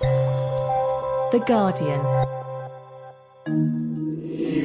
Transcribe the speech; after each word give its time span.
The 0.00 1.42
Guardian. 1.46 2.00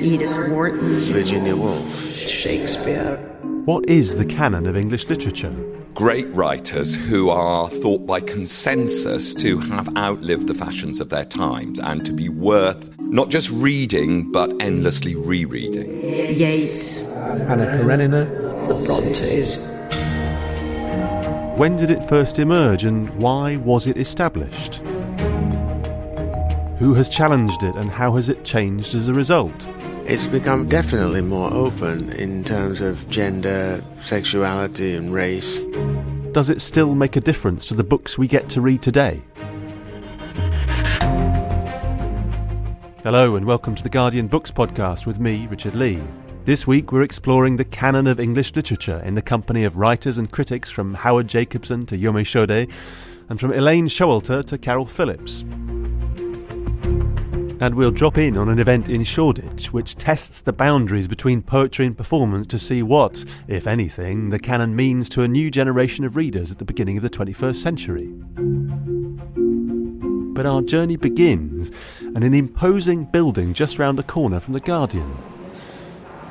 Edith 0.02 0.50
Wharton, 0.50 1.00
Virginia 1.12 1.56
Woolf, 1.56 2.16
Shakespeare. 2.16 3.18
What 3.66 3.90
is 3.90 4.16
the 4.16 4.26
canon 4.26 4.66
of 4.66 4.78
English 4.78 5.10
literature? 5.10 5.54
Great 5.94 6.28
writers 6.34 6.96
who 6.96 7.30
are 7.30 7.68
thought 7.68 8.06
by 8.06 8.22
consensus 8.22 9.34
to 9.36 9.60
have 9.60 9.90
outlived 9.98 10.48
the 10.48 10.54
fashions 10.54 11.00
of 11.00 11.10
their 11.10 11.26
times 11.26 11.80
and 11.80 12.06
to 12.06 12.14
be 12.14 12.30
worth 12.30 12.98
not 13.00 13.30
just 13.30 13.50
reading 13.52 14.32
but 14.32 14.50
endlessly 14.62 15.16
rereading. 15.16 16.02
Yeats, 16.04 17.02
Anna 17.02 17.66
Karenina. 17.66 18.26
the 18.68 18.86
Brontes. 18.86 19.72
When 21.58 21.76
did 21.76 21.92
it 21.92 22.04
first 22.06 22.40
emerge 22.40 22.84
and 22.84 23.10
why 23.22 23.58
was 23.58 23.88
it 23.88 23.98
established? 23.98 24.82
Who 26.80 26.94
has 26.96 27.08
challenged 27.08 27.64
it 27.64 27.74
and 27.76 27.90
how 27.90 28.18
has 28.18 28.28
it 28.28 28.44
changed 28.44 28.96
as 28.96 29.08
a 29.08 29.14
result? 29.14 29.66
It's 30.06 30.28
become 30.28 30.68
definitely 30.68 31.22
more 31.22 31.50
open 31.54 32.12
in 32.12 32.44
terms 32.44 32.82
of 32.82 33.10
gender, 33.10 33.82
sexuality, 34.02 34.94
and 34.94 35.14
race. 35.14 35.60
Does 36.34 36.50
it 36.50 36.60
still 36.60 36.94
make 36.94 37.16
a 37.16 37.22
difference 37.22 37.64
to 37.66 37.76
the 37.76 37.84
books 37.86 38.18
we 38.18 38.28
get 38.28 38.50
to 38.50 38.60
read 38.60 38.82
today? 38.82 39.24
Hello, 43.04 43.38
and 43.38 43.46
welcome 43.46 43.74
to 43.76 43.84
the 43.84 43.90
Guardian 43.90 44.28
Books 44.28 44.52
Podcast 44.52 45.06
with 45.06 45.18
me, 45.18 45.48
Richard 45.48 45.76
Lea. 45.76 46.04
This 46.44 46.68
week 46.68 46.92
we're 46.92 47.04
exploring 47.04 47.56
the 47.56 47.64
canon 47.64 48.06
of 48.06 48.20
English 48.20 48.54
literature 48.54 49.02
in 49.06 49.14
the 49.14 49.22
company 49.22 49.64
of 49.64 49.78
writers 49.78 50.18
and 50.18 50.30
critics 50.30 50.70
from 50.70 50.94
Howard 50.94 51.30
Jacobson 51.30 51.86
to 51.86 51.98
Yomi 51.98 52.28
Sode, 52.28 52.70
and 53.30 53.40
from 53.40 53.54
Elaine 53.54 53.88
Showalter 53.88 54.46
to 54.46 54.58
Caryl 54.58 54.86
Phillips. 54.86 55.46
And 57.66 57.74
we'll 57.74 57.90
drop 57.90 58.20
in 58.20 58.38
on 58.38 58.48
an 58.48 58.60
event 58.60 58.90
in 58.90 59.04
Shoreditch 59.04 59.74
which 59.74 59.96
tests 59.96 60.40
the 60.40 60.54
boundaries 60.54 61.08
between 61.08 61.42
poetry 61.42 61.88
and 61.88 61.98
performance 61.98 62.46
to 62.46 62.60
see 62.60 62.84
what, 62.84 63.26
if 63.48 63.66
anything, 63.66 64.30
the 64.30 64.38
canon 64.38 64.76
means 64.76 65.10
to 65.10 65.24
a 65.24 65.28
new 65.28 65.50
generation 65.50 66.06
of 66.06 66.16
readers 66.16 66.52
at 66.52 66.60
the 66.60 66.64
beginning 66.64 66.96
of 66.96 67.02
the 67.02 67.10
21st 67.10 67.56
century. 67.56 68.14
But 70.36 70.46
our 70.46 70.62
journey 70.62 70.96
begins 70.96 71.72
in 72.02 72.22
an 72.22 72.36
imposing 72.36 73.06
building 73.06 73.56
just 73.56 73.80
round 73.80 73.98
the 73.98 74.04
corner 74.04 74.40
from 74.40 74.54
the 74.54 74.60
Guardian. 74.60 75.18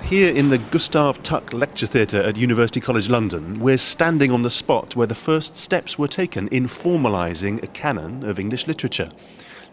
Here 0.05 0.32
in 0.32 0.50
the 0.50 0.58
Gustav 0.58 1.20
Tuck 1.24 1.52
Lecture 1.52 1.86
Theatre 1.86 2.22
at 2.22 2.36
University 2.36 2.78
College 2.78 3.08
London, 3.08 3.58
we're 3.58 3.77
standing 3.77 4.30
on 4.30 4.42
the 4.42 4.50
spot 4.50 4.94
where 4.94 5.08
the 5.08 5.16
first 5.16 5.56
steps 5.56 5.98
were 5.98 6.06
taken 6.06 6.46
in 6.48 6.66
formalising 6.66 7.60
a 7.60 7.66
canon 7.66 8.22
of 8.22 8.38
English 8.38 8.68
literature. 8.68 9.10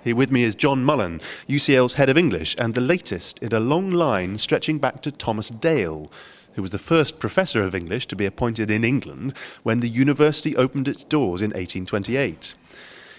Here 0.03 0.15
with 0.15 0.31
me 0.31 0.41
is 0.41 0.55
John 0.55 0.83
Mullan, 0.83 1.21
UCL's 1.47 1.93
head 1.93 2.09
of 2.09 2.17
English, 2.17 2.55
and 2.57 2.73
the 2.73 2.81
latest 2.81 3.37
in 3.37 3.53
a 3.53 3.59
long 3.59 3.91
line 3.91 4.39
stretching 4.39 4.79
back 4.79 5.03
to 5.03 5.11
Thomas 5.11 5.49
Dale, 5.49 6.11
who 6.53 6.63
was 6.63 6.71
the 6.71 6.79
first 6.79 7.19
professor 7.19 7.61
of 7.61 7.75
English 7.75 8.07
to 8.07 8.15
be 8.15 8.25
appointed 8.25 8.71
in 8.71 8.83
England 8.83 9.35
when 9.61 9.79
the 9.79 9.87
university 9.87 10.55
opened 10.55 10.87
its 10.87 11.03
doors 11.03 11.41
in 11.41 11.51
1828. 11.51 12.55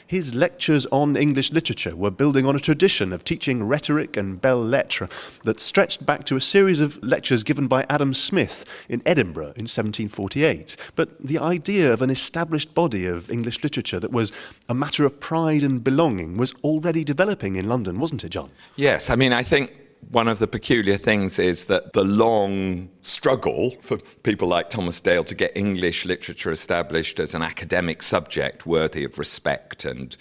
His 0.07 0.35
lectures 0.35 0.87
on 0.87 1.17
English 1.17 1.53
literature 1.53 1.97
were 1.97 2.11
building 2.11 2.47
on 2.47 2.57
a 2.57 2.61
tradition 2.61 3.13
of 3.13 3.25
teaching 3.25 3.63
rhetoric 3.63 4.17
and 4.17 4.41
belles 4.41 4.67
lettres 4.67 5.09
that 5.45 5.61
stretched 5.61 6.05
back 6.05 6.25
to 6.27 6.37
a 6.37 6.41
series 6.41 6.81
of 6.81 7.03
lectures 7.03 7.43
given 7.43 7.67
by 7.67 7.87
Adam 7.89 8.15
Smith 8.15 8.65
in 8.89 9.03
Edinburgh 9.07 9.55
in 9.57 9.69
1748. 9.69 10.77
But 10.97 11.21
the 11.25 11.39
idea 11.39 11.93
of 11.93 12.03
an 12.03 12.11
established 12.11 12.75
body 12.75 13.07
of 13.07 13.31
English 13.31 13.63
literature 13.63 14.01
that 14.01 14.13
was 14.13 14.33
a 14.69 14.75
matter 14.75 15.05
of 15.05 15.21
pride 15.21 15.63
and 15.63 15.83
belonging 15.83 16.37
was 16.37 16.55
already 16.63 17.05
developing 17.05 17.57
in 17.57 17.69
London, 17.69 17.99
wasn't 17.99 18.25
it, 18.25 18.31
John? 18.31 18.51
Yes, 18.77 19.11
I 19.11 19.17
mean, 19.17 19.33
I 19.33 19.43
think 19.43 19.82
one 20.11 20.29
of 20.29 20.39
the 20.39 20.47
peculiar 20.47 20.97
things 20.97 21.39
is 21.39 21.67
that 21.67 21.93
the 21.93 22.05
long 22.05 22.89
struggle 23.01 23.71
for 23.83 23.99
people 24.23 24.49
like 24.49 24.69
Thomas 24.69 25.01
Dale 25.01 25.25
to 25.25 25.35
get 25.35 25.57
English 25.57 26.05
literature 26.05 26.51
established 26.51 27.21
as 27.21 27.35
an 27.35 27.43
academic 27.43 28.03
subject 28.03 28.67
worthy 28.67 29.05
of 29.05 29.19
respect 29.19 29.85
and 29.85 30.17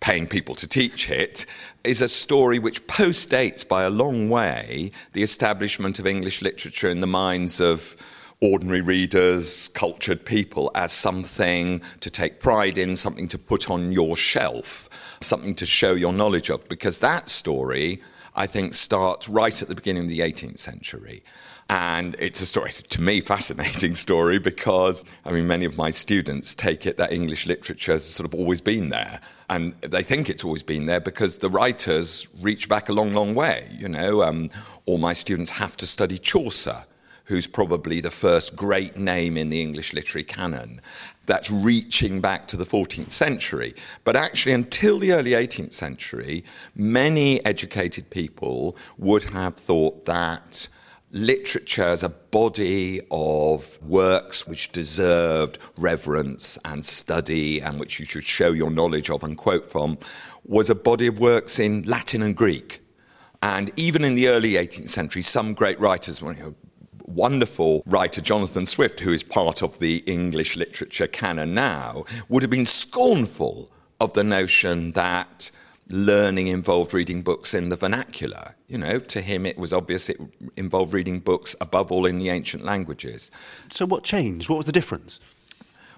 paying 0.00 0.26
people 0.26 0.54
to 0.54 0.66
teach 0.66 1.10
it 1.10 1.44
is 1.84 2.00
a 2.00 2.08
story 2.08 2.58
which 2.58 2.86
postdates 2.86 3.66
by 3.66 3.82
a 3.82 3.90
long 3.90 4.28
way 4.28 4.90
the 5.12 5.22
establishment 5.22 5.98
of 5.98 6.06
English 6.06 6.40
literature 6.42 6.88
in 6.88 7.00
the 7.00 7.06
minds 7.06 7.60
of 7.60 7.96
ordinary 8.40 8.80
readers, 8.80 9.68
cultured 9.68 10.24
people, 10.24 10.70
as 10.74 10.92
something 10.92 11.80
to 11.98 12.08
take 12.08 12.38
pride 12.38 12.78
in, 12.78 12.96
something 12.96 13.26
to 13.26 13.38
put 13.38 13.68
on 13.68 13.90
your 13.90 14.14
shelf, 14.16 14.88
something 15.20 15.56
to 15.56 15.66
show 15.66 15.92
your 15.94 16.12
knowledge 16.12 16.48
of, 16.48 16.68
because 16.68 17.00
that 17.00 17.28
story 17.28 18.00
I 18.38 18.46
think, 18.46 18.72
starts 18.72 19.28
right 19.28 19.60
at 19.60 19.66
the 19.66 19.74
beginning 19.74 20.04
of 20.04 20.08
the 20.08 20.20
18th 20.20 20.60
century. 20.60 21.24
And 21.68 22.14
it's 22.20 22.40
a 22.40 22.46
story, 22.46 22.70
to 22.94 23.00
me, 23.02 23.20
fascinating 23.20 23.94
story 24.06 24.38
because, 24.38 25.04
I 25.24 25.32
mean, 25.32 25.48
many 25.48 25.64
of 25.64 25.76
my 25.76 25.90
students 25.90 26.54
take 26.54 26.86
it 26.86 26.96
that 26.98 27.12
English 27.12 27.46
literature 27.46 27.92
has 27.92 28.04
sort 28.04 28.32
of 28.32 28.38
always 28.38 28.60
been 28.60 28.90
there. 28.90 29.20
And 29.50 29.74
they 29.80 30.04
think 30.04 30.30
it's 30.30 30.44
always 30.44 30.62
been 30.62 30.86
there 30.86 31.00
because 31.00 31.38
the 31.38 31.50
writers 31.50 32.28
reach 32.40 32.68
back 32.68 32.88
a 32.88 32.92
long, 32.92 33.12
long 33.12 33.34
way. 33.34 33.68
You 33.76 33.88
know, 33.88 34.22
um, 34.22 34.50
all 34.86 34.98
my 34.98 35.14
students 35.14 35.50
have 35.50 35.76
to 35.78 35.86
study 35.86 36.16
Chaucer, 36.16 36.84
who's 37.24 37.48
probably 37.48 38.00
the 38.00 38.12
first 38.12 38.54
great 38.54 38.96
name 38.96 39.36
in 39.36 39.50
the 39.50 39.60
English 39.60 39.92
literary 39.92 40.24
canon 40.24 40.80
that's 41.28 41.50
reaching 41.50 42.20
back 42.20 42.48
to 42.48 42.56
the 42.56 42.66
14th 42.66 43.12
century. 43.12 43.74
But 44.02 44.16
actually, 44.16 44.52
until 44.52 44.98
the 44.98 45.12
early 45.12 45.30
18th 45.32 45.74
century, 45.74 46.42
many 46.74 47.44
educated 47.44 48.10
people 48.10 48.76
would 48.96 49.24
have 49.24 49.54
thought 49.54 50.06
that 50.06 50.68
literature 51.10 51.84
as 51.84 52.02
a 52.02 52.08
body 52.08 53.00
of 53.10 53.80
works 53.82 54.46
which 54.46 54.72
deserved 54.72 55.58
reverence 55.76 56.58
and 56.64 56.84
study 56.84 57.60
and 57.60 57.80
which 57.80 57.98
you 57.98 58.04
should 58.04 58.24
show 58.24 58.52
your 58.52 58.70
knowledge 58.70 59.08
of 59.08 59.22
and 59.22 59.38
quote 59.38 59.70
from 59.70 59.96
was 60.44 60.68
a 60.68 60.74
body 60.74 61.06
of 61.06 61.18
works 61.18 61.58
in 61.58 61.82
Latin 61.82 62.22
and 62.22 62.36
Greek. 62.36 62.80
And 63.42 63.70
even 63.76 64.04
in 64.04 64.16
the 64.16 64.28
early 64.28 64.52
18th 64.52 64.88
century, 64.88 65.22
some 65.22 65.54
great 65.54 65.78
writers, 65.78 66.20
know, 66.20 66.54
wonderful 67.08 67.82
writer 67.86 68.20
Jonathan 68.20 68.66
Swift, 68.66 69.00
who 69.00 69.12
is 69.12 69.22
part 69.22 69.62
of 69.62 69.78
the 69.78 69.98
English 70.06 70.56
literature 70.56 71.06
canon 71.06 71.54
now, 71.54 72.04
would 72.28 72.42
have 72.42 72.50
been 72.50 72.64
scornful 72.64 73.68
of 74.00 74.12
the 74.12 74.24
notion 74.24 74.92
that 74.92 75.50
learning 75.90 76.48
involved 76.48 76.92
reading 76.92 77.22
books 77.22 77.54
in 77.54 77.70
the 77.70 77.76
vernacular. 77.76 78.54
You 78.68 78.78
know, 78.78 78.98
to 78.98 79.20
him 79.20 79.46
it 79.46 79.58
was 79.58 79.72
obvious 79.72 80.08
it 80.08 80.20
involved 80.56 80.92
reading 80.92 81.20
books 81.20 81.56
above 81.60 81.90
all 81.90 82.06
in 82.06 82.18
the 82.18 82.28
ancient 82.28 82.64
languages. 82.64 83.30
So, 83.70 83.86
what 83.86 84.04
changed? 84.04 84.48
What 84.48 84.56
was 84.56 84.66
the 84.66 84.72
difference? 84.72 85.20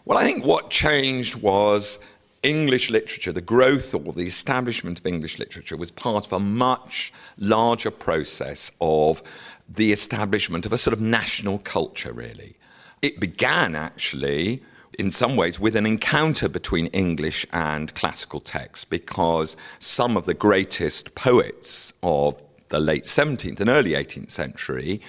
Well, 0.05 0.17
I 0.17 0.25
think 0.25 0.45
what 0.45 0.71
changed 0.71 1.37
was 1.37 1.99
English 2.43 2.91
literature, 2.91 3.33
the 3.33 3.43
growth 3.43 3.95
or 3.95 4.13
the 4.13 4.27
establishment 4.27 4.99
of 4.99 5.07
English 5.07 5.39
literature 5.39 5.77
was 5.77 5.91
part 5.91 6.27
of 6.27 6.33
a 6.33 6.41
much 6.41 7.13
larger 7.37 7.91
process 7.91 8.73
of 8.81 9.23
the 9.73 9.93
establishment 9.93 10.67
of 10.67 10.73
a 10.73 10.79
sort 10.79 10.93
of 10.93 11.01
national 11.01 11.59
culture, 11.61 12.13
really. 12.13 12.57
It 13.03 13.21
began 13.21 13.75
actually, 13.75 14.63
in 14.99 15.11
some 15.11 15.37
ways, 15.37 15.61
with 15.61 15.77
an 15.77 15.87
encounter 15.87 16.49
between 16.49 16.87
English 16.89 17.47
and 17.53 17.95
classical 17.95 18.41
texts, 18.41 18.85
because 18.85 19.57
some 19.79 20.17
of 20.17 20.27
the 20.27 20.35
greatest 20.35 21.15
poets 21.15 21.93
of 22.03 22.41
the 22.69 22.81
late 22.81 23.05
17th 23.05 23.61
and 23.61 23.71
early 23.71 23.93
18th 23.93 24.31
century 24.31 25.01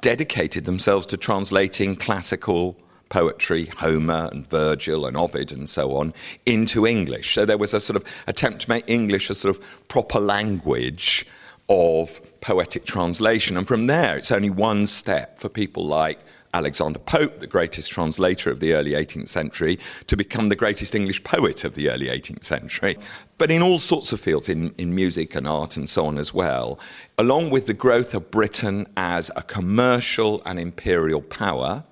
dedicated 0.00 0.64
themselves 0.64 1.06
to 1.06 1.16
translating 1.16 1.96
classical 1.96 2.76
poetry, 3.10 3.66
Homer 3.78 4.28
and 4.32 4.48
Virgil 4.48 5.04
and 5.04 5.16
Ovid 5.16 5.52
and 5.52 5.68
so 5.68 5.96
on, 5.96 6.14
into 6.46 6.86
English. 6.86 7.34
So 7.34 7.44
there 7.44 7.58
was 7.58 7.74
a 7.74 7.80
sort 7.80 7.96
of 7.96 8.04
attempt 8.26 8.60
to 8.62 8.70
make 8.70 8.88
English 8.88 9.28
a 9.28 9.34
sort 9.34 9.54
of 9.54 9.88
proper 9.88 10.20
language 10.20 11.26
of 11.68 12.20
poetic 12.40 12.84
translation. 12.84 13.56
And 13.56 13.66
from 13.66 13.86
there, 13.86 14.16
it's 14.16 14.32
only 14.32 14.50
one 14.50 14.86
step 14.86 15.38
for 15.38 15.48
people 15.48 15.86
like 15.86 16.18
Alexander 16.52 16.98
Pope, 16.98 17.38
the 17.38 17.46
greatest 17.46 17.90
translator 17.90 18.50
of 18.50 18.58
the 18.60 18.72
early 18.74 18.92
18th 18.92 19.28
century, 19.28 19.78
to 20.08 20.16
become 20.16 20.48
the 20.48 20.56
greatest 20.56 20.94
English 20.94 21.22
poet 21.22 21.64
of 21.64 21.74
the 21.74 21.88
early 21.88 22.06
18th 22.06 22.42
century. 22.42 22.98
But 23.38 23.50
in 23.50 23.62
all 23.62 23.78
sorts 23.78 24.12
of 24.12 24.20
fields, 24.20 24.48
in, 24.48 24.74
in 24.76 24.94
music 24.94 25.34
and 25.34 25.46
art 25.46 25.76
and 25.76 25.88
so 25.88 26.06
on 26.06 26.18
as 26.18 26.34
well, 26.34 26.80
along 27.18 27.50
with 27.50 27.66
the 27.66 27.74
growth 27.74 28.14
of 28.14 28.30
Britain 28.30 28.86
as 28.96 29.30
a 29.36 29.42
commercial 29.42 30.42
and 30.44 30.58
imperial 30.58 31.22
power, 31.22 31.84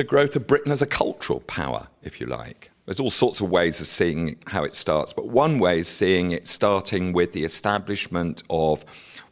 the 0.00 0.04
growth 0.04 0.34
of 0.34 0.46
Britain 0.46 0.72
as 0.72 0.80
a 0.80 0.86
cultural 0.86 1.40
power, 1.40 1.86
if 2.02 2.22
you 2.22 2.26
like. 2.26 2.70
There's 2.86 3.00
all 3.00 3.10
sorts 3.10 3.42
of 3.42 3.50
ways 3.50 3.82
of 3.82 3.86
seeing 3.86 4.36
how 4.46 4.64
it 4.64 4.72
starts, 4.72 5.12
but 5.12 5.28
one 5.28 5.58
way 5.58 5.80
is 5.80 5.88
seeing 5.88 6.30
it 6.30 6.46
starting 6.46 7.12
with 7.12 7.34
the 7.34 7.44
establishment 7.44 8.42
of 8.48 8.82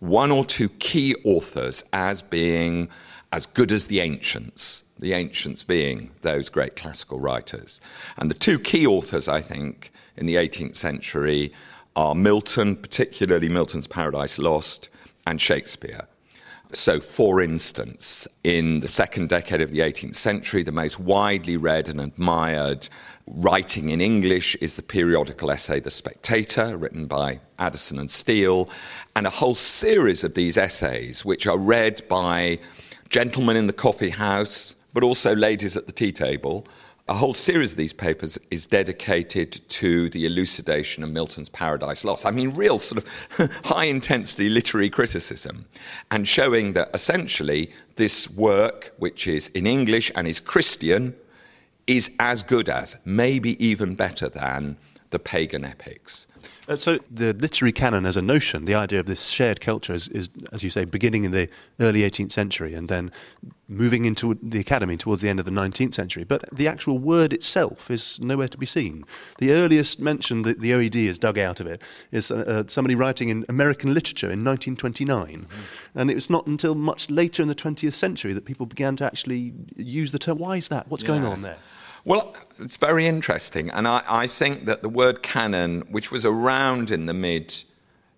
one 0.00 0.30
or 0.30 0.44
two 0.44 0.68
key 0.68 1.14
authors 1.24 1.84
as 1.94 2.20
being 2.20 2.90
as 3.32 3.46
good 3.46 3.72
as 3.72 3.86
the 3.86 4.00
ancients, 4.00 4.84
the 4.98 5.14
ancients 5.14 5.64
being 5.64 6.10
those 6.20 6.50
great 6.50 6.76
classical 6.76 7.18
writers. 7.18 7.80
And 8.18 8.30
the 8.30 8.34
two 8.34 8.58
key 8.58 8.86
authors, 8.86 9.26
I 9.26 9.40
think, 9.40 9.90
in 10.18 10.26
the 10.26 10.34
18th 10.34 10.76
century 10.76 11.50
are 11.96 12.14
Milton, 12.14 12.76
particularly 12.76 13.48
Milton's 13.48 13.86
Paradise 13.86 14.38
Lost, 14.38 14.90
and 15.26 15.40
Shakespeare. 15.40 16.06
So, 16.74 17.00
for 17.00 17.40
instance, 17.40 18.28
in 18.44 18.80
the 18.80 18.88
second 18.88 19.30
decade 19.30 19.62
of 19.62 19.70
the 19.70 19.78
18th 19.78 20.16
century, 20.16 20.62
the 20.62 20.72
most 20.72 21.00
widely 21.00 21.56
read 21.56 21.88
and 21.88 21.98
admired 21.98 22.88
writing 23.26 23.88
in 23.88 24.02
English 24.02 24.54
is 24.56 24.76
the 24.76 24.82
periodical 24.82 25.50
essay 25.50 25.80
The 25.80 25.90
Spectator, 25.90 26.76
written 26.76 27.06
by 27.06 27.40
Addison 27.58 27.98
and 27.98 28.10
Steele, 28.10 28.68
and 29.16 29.26
a 29.26 29.30
whole 29.30 29.54
series 29.54 30.24
of 30.24 30.34
these 30.34 30.58
essays, 30.58 31.24
which 31.24 31.46
are 31.46 31.56
read 31.56 32.06
by 32.06 32.58
gentlemen 33.08 33.56
in 33.56 33.66
the 33.66 33.72
coffee 33.72 34.10
house, 34.10 34.74
but 34.92 35.02
also 35.02 35.34
ladies 35.34 35.74
at 35.74 35.86
the 35.86 35.92
tea 35.92 36.12
table. 36.12 36.66
A 37.10 37.14
whole 37.14 37.32
series 37.32 37.72
of 37.72 37.78
these 37.78 37.94
papers 37.94 38.38
is 38.50 38.66
dedicated 38.66 39.66
to 39.70 40.10
the 40.10 40.26
elucidation 40.26 41.02
of 41.02 41.10
Milton's 41.10 41.48
Paradise 41.48 42.04
Lost. 42.04 42.26
I 42.26 42.30
mean, 42.30 42.50
real 42.50 42.78
sort 42.78 43.02
of 43.02 43.50
high 43.64 43.86
intensity 43.86 44.50
literary 44.50 44.90
criticism, 44.90 45.64
and 46.10 46.28
showing 46.28 46.74
that 46.74 46.90
essentially 46.92 47.70
this 47.96 48.28
work, 48.28 48.92
which 48.98 49.26
is 49.26 49.48
in 49.48 49.66
English 49.66 50.12
and 50.14 50.28
is 50.28 50.38
Christian, 50.38 51.14
is 51.86 52.10
as 52.20 52.42
good 52.42 52.68
as, 52.68 52.96
maybe 53.06 53.62
even 53.64 53.94
better 53.94 54.28
than, 54.28 54.76
the 55.10 55.18
pagan 55.18 55.64
epics. 55.64 56.26
Uh, 56.68 56.76
so 56.76 56.98
the 57.10 57.32
literary 57.32 57.72
canon 57.72 58.04
as 58.04 58.16
a 58.16 58.22
notion, 58.22 58.66
the 58.66 58.74
idea 58.74 59.00
of 59.00 59.06
this 59.06 59.28
shared 59.28 59.60
culture 59.60 59.94
is, 59.94 60.08
is, 60.08 60.28
as 60.52 60.62
you 60.62 60.68
say, 60.68 60.84
beginning 60.84 61.24
in 61.24 61.30
the 61.30 61.48
early 61.80 62.02
18th 62.02 62.30
century 62.30 62.74
and 62.74 62.88
then 62.88 63.10
moving 63.68 64.04
into 64.04 64.38
the 64.42 64.60
academy 64.60 64.96
towards 64.96 65.22
the 65.22 65.28
end 65.28 65.38
of 65.38 65.46
the 65.46 65.50
19th 65.50 65.94
century. 65.94 66.24
But 66.24 66.44
the 66.54 66.68
actual 66.68 66.98
word 66.98 67.32
itself 67.32 67.90
is 67.90 68.20
nowhere 68.20 68.48
to 68.48 68.58
be 68.58 68.66
seen. 68.66 69.04
The 69.38 69.52
earliest 69.52 69.98
mention 70.00 70.42
that 70.42 70.60
the 70.60 70.72
OED 70.72 70.96
is 70.96 71.18
dug 71.18 71.38
out 71.38 71.60
of 71.60 71.66
it 71.66 71.82
is 72.12 72.30
uh, 72.30 72.44
uh, 72.46 72.64
somebody 72.66 72.94
writing 72.94 73.30
in 73.30 73.46
American 73.48 73.94
literature 73.94 74.26
in 74.26 74.44
1929. 74.44 75.26
Mm-hmm. 75.26 75.98
And 75.98 76.10
it 76.10 76.14
was 76.14 76.28
not 76.28 76.46
until 76.46 76.74
much 76.74 77.08
later 77.08 77.42
in 77.42 77.48
the 77.48 77.54
20th 77.54 77.94
century 77.94 78.34
that 78.34 78.44
people 78.44 78.66
began 78.66 78.94
to 78.96 79.06
actually 79.06 79.54
use 79.76 80.12
the 80.12 80.18
term. 80.18 80.38
Why 80.38 80.56
is 80.56 80.68
that? 80.68 80.88
What's 80.88 81.02
going 81.02 81.24
on 81.24 81.40
there? 81.40 81.56
Well, 82.04 82.34
it's 82.58 82.76
very 82.76 83.06
interesting. 83.06 83.70
And 83.70 83.86
I, 83.86 84.02
I, 84.08 84.26
think 84.26 84.66
that 84.66 84.82
the 84.82 84.88
word 84.88 85.22
canon, 85.22 85.82
which 85.90 86.10
was 86.10 86.24
around 86.24 86.90
in 86.90 87.06
the 87.06 87.14
mid 87.14 87.64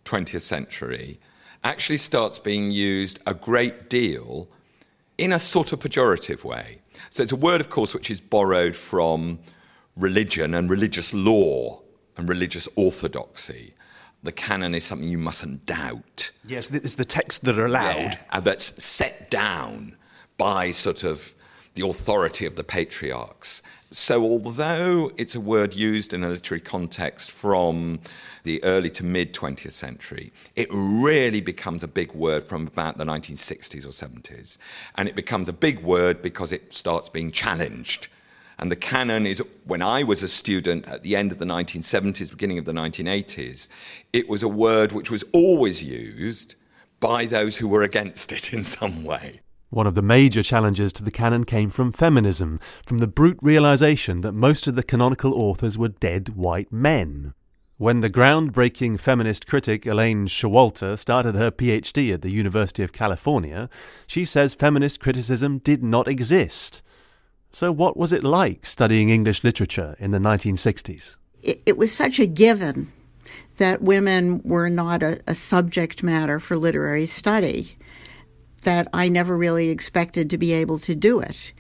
20th 0.05 0.43
century, 0.43 1.21
actually 1.65 1.99
starts 1.99 2.39
being 2.39 2.71
used 2.71 3.21
a 3.27 3.35
great 3.35 3.91
deal 3.91 4.49
in 5.19 5.33
a 5.33 5.39
sort 5.39 5.73
of 5.73 5.81
pejorative 5.81 6.45
way. 6.45 6.81
So 7.11 7.23
it's 7.23 7.33
a 7.33 7.37
word, 7.37 7.61
of 7.61 7.71
course, 7.71 7.95
which 7.95 8.11
is 8.11 8.21
borrowed 8.21 8.75
from 8.75 9.39
religion 9.97 10.55
and 10.55 10.71
religious 10.71 11.13
law 11.13 11.81
and 12.17 12.29
religious 12.29 12.69
orthodoxy. 12.77 13.75
The 14.23 14.33
canon 14.33 14.75
is 14.75 14.85
something 14.85 15.09
you 15.09 15.19
mustn't 15.19 15.65
doubt. 15.67 16.31
Yes, 16.47 16.71
it's 16.71 16.95
the 16.95 17.05
texts 17.05 17.41
that 17.41 17.59
are 17.59 17.67
allowed. 17.67 17.97
Yeah, 17.97 18.25
and 18.33 18.45
that's 18.45 18.83
set 18.83 19.31
down 19.31 19.97
by 20.37 20.71
sort 20.71 21.05
of 21.05 21.35
the 21.75 21.87
authority 21.87 22.47
of 22.47 22.57
the 22.57 22.65
patriarchs. 22.65 23.63
So, 23.93 24.23
although 24.23 25.11
it's 25.17 25.35
a 25.35 25.41
word 25.41 25.75
used 25.75 26.15
in 26.15 26.23
a 26.23 26.29
literary 26.29 26.61
context 26.61 27.31
from 27.31 28.01
the 28.45 28.63
early 28.63 28.91
to 28.91 29.05
mid 29.05 29.35
20th 29.35 29.73
century, 29.73 30.33
it 30.55 30.69
really 30.71 31.41
becomes 31.41 31.83
a 31.83 31.89
big 31.89 32.13
word 32.13 32.45
from 32.45 32.67
about 32.67 32.99
the 32.99 33.05
1960s 33.05 33.85
or 33.85 33.89
70s. 33.89 34.59
And 34.97 35.09
it 35.09 35.17
becomes 35.17 35.49
a 35.49 35.53
big 35.53 35.83
word 35.83 36.23
because 36.23 36.53
it 36.53 36.73
starts 36.73 37.09
being 37.09 37.33
challenged. 37.33 38.09
And 38.61 38.71
the 38.71 38.77
canon 38.77 39.27
is, 39.27 39.43
when 39.65 39.83
I 39.83 40.05
was 40.05 40.23
a 40.23 40.29
student 40.29 40.87
at 40.87 41.03
the 41.03 41.17
end 41.17 41.33
of 41.33 41.39
the 41.39 41.47
1970s, 41.47 42.31
beginning 42.31 42.59
of 42.59 42.67
the 42.67 42.73
1980s, 42.73 43.69
it 44.13 44.29
was 44.29 44.43
a 44.43 44.49
word 44.49 44.93
which 44.93 45.11
was 45.11 45.25
always 45.33 45.83
used 45.83 46.57
by 47.01 47.25
those 47.25 47.57
who 47.57 47.67
were 47.67 47.83
against 47.83 48.31
it 48.33 48.53
in 48.53 48.63
some 48.63 49.03
way. 49.03 49.41
One 49.71 49.87
of 49.87 49.95
the 49.95 50.03
major 50.03 50.43
challenges 50.43 50.93
to 50.95 51.05
the 51.05 51.13
canon 51.13 51.45
came 51.45 51.71
from 51.71 51.93
feminism, 51.93 52.59
from 52.85 52.99
the 52.99 53.07
brute 53.07 53.39
realization 53.41 54.21
that 54.23 54.33
most 54.33 54.67
of 54.67 54.75
the 54.75 54.83
canonical 54.83 55.33
authors 55.33 55.79
were 55.79 55.91
dead 55.91 56.31
white 56.31 56.73
men. 56.73 57.35
When 57.77 58.01
the 58.01 58.11
groundbreaking 58.11 58.99
feminist 58.99 59.47
critic 59.47 59.87
Elaine 59.87 60.27
Showalter 60.27 60.99
started 60.99 61.37
her 61.37 61.53
PhD 61.53 62.13
at 62.13 62.21
the 62.21 62.31
University 62.31 62.83
of 62.83 62.93
California, 62.93 63.71
she 64.09 64.25
says 64.25 64.55
feminist 64.55 64.99
criticism 64.99 65.59
did 65.59 65.85
not 65.85 66.09
exist. 66.09 66.83
So, 67.53 67.71
what 67.71 67.97
was 67.97 68.13
it 68.13 68.25
like 68.25 68.67
studying 68.67 69.09
English 69.09 69.45
literature 69.45 69.95
in 70.01 70.11
the 70.11 70.19
1960s? 70.19 71.17
It, 71.45 71.63
it 71.65 71.79
was 71.79 71.95
such 71.95 72.19
a 72.19 72.27
given 72.27 72.93
that 73.59 73.83
women 73.83 74.43
were 74.45 74.69
not 74.69 75.05
a, 75.05 75.21
a 75.29 75.35
subject 75.37 76.03
matter 76.03 76.41
for 76.41 76.57
literary 76.57 77.07
study 77.07 77.77
that 78.63 78.89
I 78.93 79.09
never 79.09 79.37
really 79.37 79.71
expected 79.71 80.31
to 80.31 80.39
be 80.39 80.53
able 80.53 80.79
to 80.81 80.95
do 80.95 81.21
it. 81.21 81.53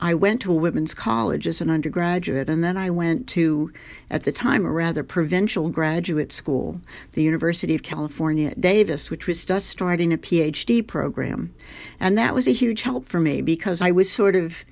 I 0.00 0.14
went 0.14 0.40
to 0.42 0.52
a 0.52 0.54
women's 0.54 0.94
college 0.94 1.46
as 1.48 1.60
an 1.60 1.70
undergraduate, 1.70 2.48
and 2.48 2.62
then 2.62 2.76
I 2.76 2.88
went 2.88 3.26
to, 3.30 3.72
at 4.10 4.22
the 4.22 4.30
time, 4.30 4.64
a 4.64 4.70
rather 4.70 5.02
provincial 5.02 5.70
graduate 5.70 6.30
school, 6.30 6.80
the 7.12 7.22
University 7.22 7.74
of 7.74 7.82
California 7.82 8.50
at 8.50 8.60
Davis, 8.60 9.10
which 9.10 9.26
was 9.26 9.44
just 9.44 9.66
starting 9.66 10.12
a 10.12 10.18
PhD 10.18 10.86
program. 10.86 11.52
And 11.98 12.16
that 12.16 12.32
was 12.32 12.46
a 12.46 12.52
huge 12.52 12.82
help 12.82 13.06
for 13.06 13.18
me 13.18 13.42
because 13.42 13.82
I 13.82 13.90
was 13.90 14.10
sort 14.10 14.36
of 14.36 14.64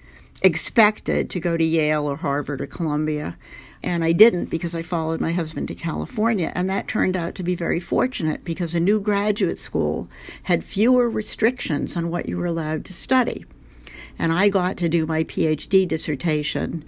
expected 0.43 1.31
to 1.31 1.41
go 1.41 1.57
to 1.57 1.65
Yale 1.65 2.07
or 2.07 2.17
Harvard 2.17 2.61
or 2.61 2.67
Columbia. 2.67 3.37
And 3.83 4.03
I 4.03 4.13
didn't 4.13 4.47
because 4.47 4.75
I 4.75 4.83
followed 4.83 5.21
my 5.21 5.33
husband 5.33 5.69
to 5.69 5.75
California. 5.75 6.53
And 6.55 6.69
that 6.69 6.89
turned 6.89 7.17
out 7.17 7.35
to 7.37 7.43
be 7.43 7.55
very 7.55 7.81
fortunate 7.81 8.45
because 8.45 8.75
a 8.75 8.81
new 8.81 9.01
graduate 9.01 9.59
school 9.59 10.09
had 10.45 10.65
fewer 10.65 11.09
restrictions 11.09 11.97
on 11.97 12.11
what 12.11 12.29
you 12.29 12.37
were 12.37 12.47
allowed 12.47 12.85
to 12.87 12.93
study. 12.93 13.45
And 14.19 14.33
I 14.33 14.49
got 14.49 14.77
to 14.79 14.89
do 14.89 15.07
my 15.07 15.25
PhD 15.25 15.87
dissertation 15.87 16.85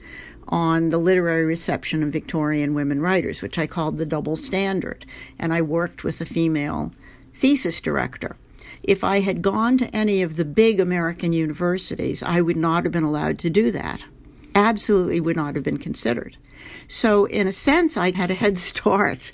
on 0.49 0.89
the 0.89 0.99
literary 0.99 1.45
reception 1.45 2.03
of 2.03 2.09
Victorian 2.09 2.73
women 2.73 3.01
writers, 3.03 3.43
which 3.43 3.59
I 3.59 3.67
called 3.67 3.99
the 3.99 4.07
double 4.07 4.35
standard. 4.35 5.05
And 5.39 5.53
I 5.53 5.63
worked 5.63 6.05
with 6.05 6.21
a 6.21 6.27
female 6.27 6.93
thesis 7.35 7.81
director. 7.81 8.37
If 8.89 9.05
I 9.05 9.21
had 9.21 9.43
gone 9.43 9.77
to 9.77 9.95
any 9.95 10.23
of 10.23 10.37
the 10.37 10.47
big 10.47 10.81
American 10.81 11.35
universities, 11.35 12.23
I 12.23 12.41
would 12.41 12.57
not 12.57 12.85
have 12.85 12.93
been 12.93 13.03
allowed 13.03 13.39
to 13.41 13.51
do 13.51 13.71
that. 13.71 14.03
Absolutely 14.55 15.21
would 15.21 15.37
not 15.37 15.57
have 15.57 15.63
been 15.63 15.77
considered. 15.77 16.39
So, 16.87 17.27
in 17.27 17.47
a 17.47 17.53
sense, 17.53 17.99
I 17.99 18.13
had 18.13 18.31
a 18.31 18.35
head 18.35 18.57
start. 18.73 19.33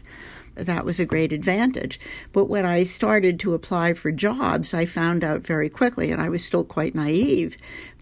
That 0.56 0.84
was 0.84 0.98
a 0.98 1.06
great 1.06 1.32
advantage. 1.32 2.00
But 2.32 2.46
when 2.46 2.66
I 2.66 2.82
started 2.82 3.38
to 3.40 3.54
apply 3.54 3.94
for 3.94 4.10
jobs, 4.10 4.74
I 4.74 4.86
found 4.86 5.22
out 5.22 5.42
very 5.42 5.68
quickly, 5.68 6.10
and 6.10 6.20
I 6.20 6.30
was 6.30 6.44
still 6.44 6.64
quite 6.64 6.96
naive, 6.96 7.56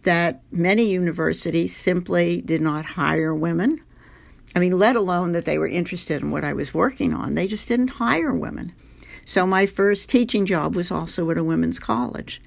that 0.04 0.40
many 0.50 0.84
universities 0.84 1.76
simply 1.76 2.40
did 2.40 2.62
not 2.62 2.86
hire 2.86 3.34
women. 3.34 3.78
I 4.56 4.58
mean, 4.58 4.78
let 4.78 4.96
alone 4.96 5.32
that 5.32 5.44
they 5.44 5.58
were 5.58 5.68
interested 5.68 6.22
in 6.22 6.30
what 6.30 6.44
I 6.44 6.54
was 6.54 6.72
working 6.72 7.12
on, 7.12 7.34
they 7.34 7.46
just 7.46 7.68
didn't 7.68 7.88
hire 7.88 8.32
women. 8.32 8.72
So 9.24 9.46
my 9.46 9.66
first 9.66 10.08
teaching 10.08 10.46
job 10.46 10.74
was 10.74 10.90
also 10.90 11.30
at 11.30 11.38
a 11.38 11.44
women's 11.44 11.78
college. 11.78 12.40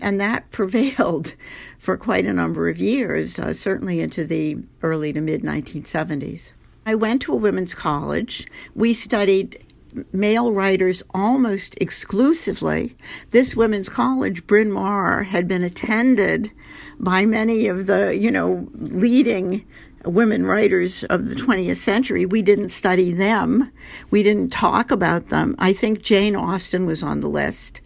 And 0.00 0.20
that 0.20 0.50
prevailed 0.50 1.34
for 1.78 1.96
quite 1.96 2.26
a 2.26 2.32
number 2.32 2.68
of 2.68 2.78
years, 2.78 3.38
uh, 3.38 3.52
certainly 3.52 4.00
into 4.00 4.24
the 4.24 4.58
early 4.82 5.12
to 5.12 5.20
mid 5.20 5.42
1970s. 5.42 6.52
I 6.86 6.94
went 6.94 7.22
to 7.22 7.32
a 7.32 7.36
women's 7.36 7.74
college. 7.74 8.46
We 8.74 8.94
studied 8.94 9.64
male 10.12 10.52
writers 10.52 11.02
almost 11.14 11.76
exclusively. 11.80 12.96
This 13.30 13.56
women's 13.56 13.88
college, 13.88 14.46
Bryn 14.46 14.72
Mawr, 14.72 15.24
had 15.24 15.48
been 15.48 15.62
attended 15.62 16.50
by 16.98 17.26
many 17.26 17.66
of 17.66 17.86
the, 17.86 18.16
you 18.16 18.30
know, 18.30 18.68
leading 18.74 19.66
women 20.04 20.44
writers 20.46 21.04
of 21.04 21.28
the 21.28 21.34
20th 21.34 21.76
century. 21.76 22.26
We 22.26 22.42
didn't 22.42 22.70
study 22.70 23.12
them. 23.12 23.70
We 24.10 24.22
didn't 24.22 24.50
talk 24.50 24.90
about 24.90 25.28
them. 25.28 25.54
I 25.58 25.72
think 25.72 26.02
Jane 26.02 26.36
Austen 26.36 26.86
was 26.86 27.02
on 27.02 27.20
the 27.20 27.28
list. 27.28 27.80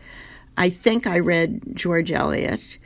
I 0.56 0.70
think 0.70 1.06
I 1.06 1.18
read 1.18 1.62
George 1.74 2.10
Eliot. 2.10 2.78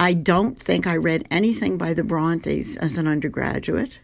I 0.00 0.14
don't 0.14 0.58
think 0.58 0.86
I 0.86 0.96
read 0.96 1.26
anything 1.30 1.78
by 1.78 1.94
the 1.94 2.02
Brontes 2.02 2.76
as 2.76 2.98
an 2.98 3.06
undergraduate. 3.06 4.00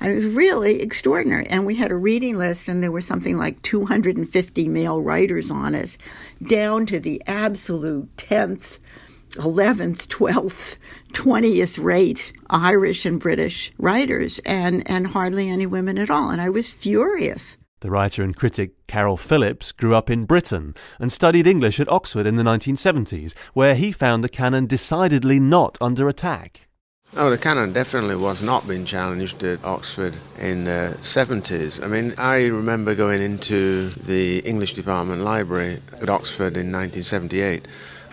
I 0.00 0.08
mean, 0.08 0.12
it 0.12 0.16
was 0.16 0.26
really 0.26 0.82
extraordinary. 0.82 1.46
And 1.46 1.64
we 1.64 1.76
had 1.76 1.90
a 1.90 1.96
reading 1.96 2.36
list, 2.36 2.68
and 2.68 2.82
there 2.82 2.92
were 2.92 3.00
something 3.00 3.36
like 3.36 3.62
250 3.62 4.68
male 4.68 5.00
writers 5.00 5.50
on 5.50 5.74
it, 5.74 5.96
down 6.42 6.84
to 6.86 7.00
the 7.00 7.22
absolute 7.26 8.14
10th, 8.16 8.78
11th, 9.36 10.06
12th, 10.08 10.76
20th 11.12 11.82
rate 11.82 12.32
Irish 12.50 13.06
and 13.06 13.20
British 13.20 13.72
writers, 13.78 14.40
and, 14.44 14.88
and 14.88 15.06
hardly 15.06 15.48
any 15.48 15.66
women 15.66 15.98
at 15.98 16.10
all. 16.10 16.30
And 16.30 16.40
I 16.40 16.48
was 16.48 16.70
furious. 16.70 17.56
The 17.80 17.90
writer 17.90 18.22
and 18.22 18.34
critic 18.34 18.72
Caryl 18.86 19.18
Phillips 19.18 19.70
grew 19.70 19.94
up 19.94 20.08
in 20.08 20.24
Britain 20.24 20.74
and 20.98 21.12
studied 21.12 21.46
English 21.46 21.78
at 21.78 21.90
Oxford 21.90 22.26
in 22.26 22.36
the 22.36 22.42
1970s, 22.42 23.34
where 23.52 23.74
he 23.74 23.92
found 23.92 24.24
the 24.24 24.28
canon 24.28 24.66
decidedly 24.66 25.38
not 25.38 25.76
under 25.80 26.08
attack. 26.08 26.62
Oh, 27.14 27.30
the 27.30 27.38
canon 27.38 27.72
definitely 27.72 28.16
was 28.16 28.42
not 28.42 28.66
being 28.66 28.84
challenged 28.84 29.42
at 29.44 29.64
Oxford 29.64 30.16
in 30.38 30.64
the 30.64 30.98
70s. 31.00 31.82
I 31.82 31.86
mean, 31.86 32.14
I 32.18 32.46
remember 32.46 32.94
going 32.94 33.22
into 33.22 33.90
the 33.90 34.40
English 34.40 34.72
department 34.72 35.22
library 35.22 35.80
at 36.00 36.10
Oxford 36.10 36.56
in 36.56 36.72
1978 36.72 37.66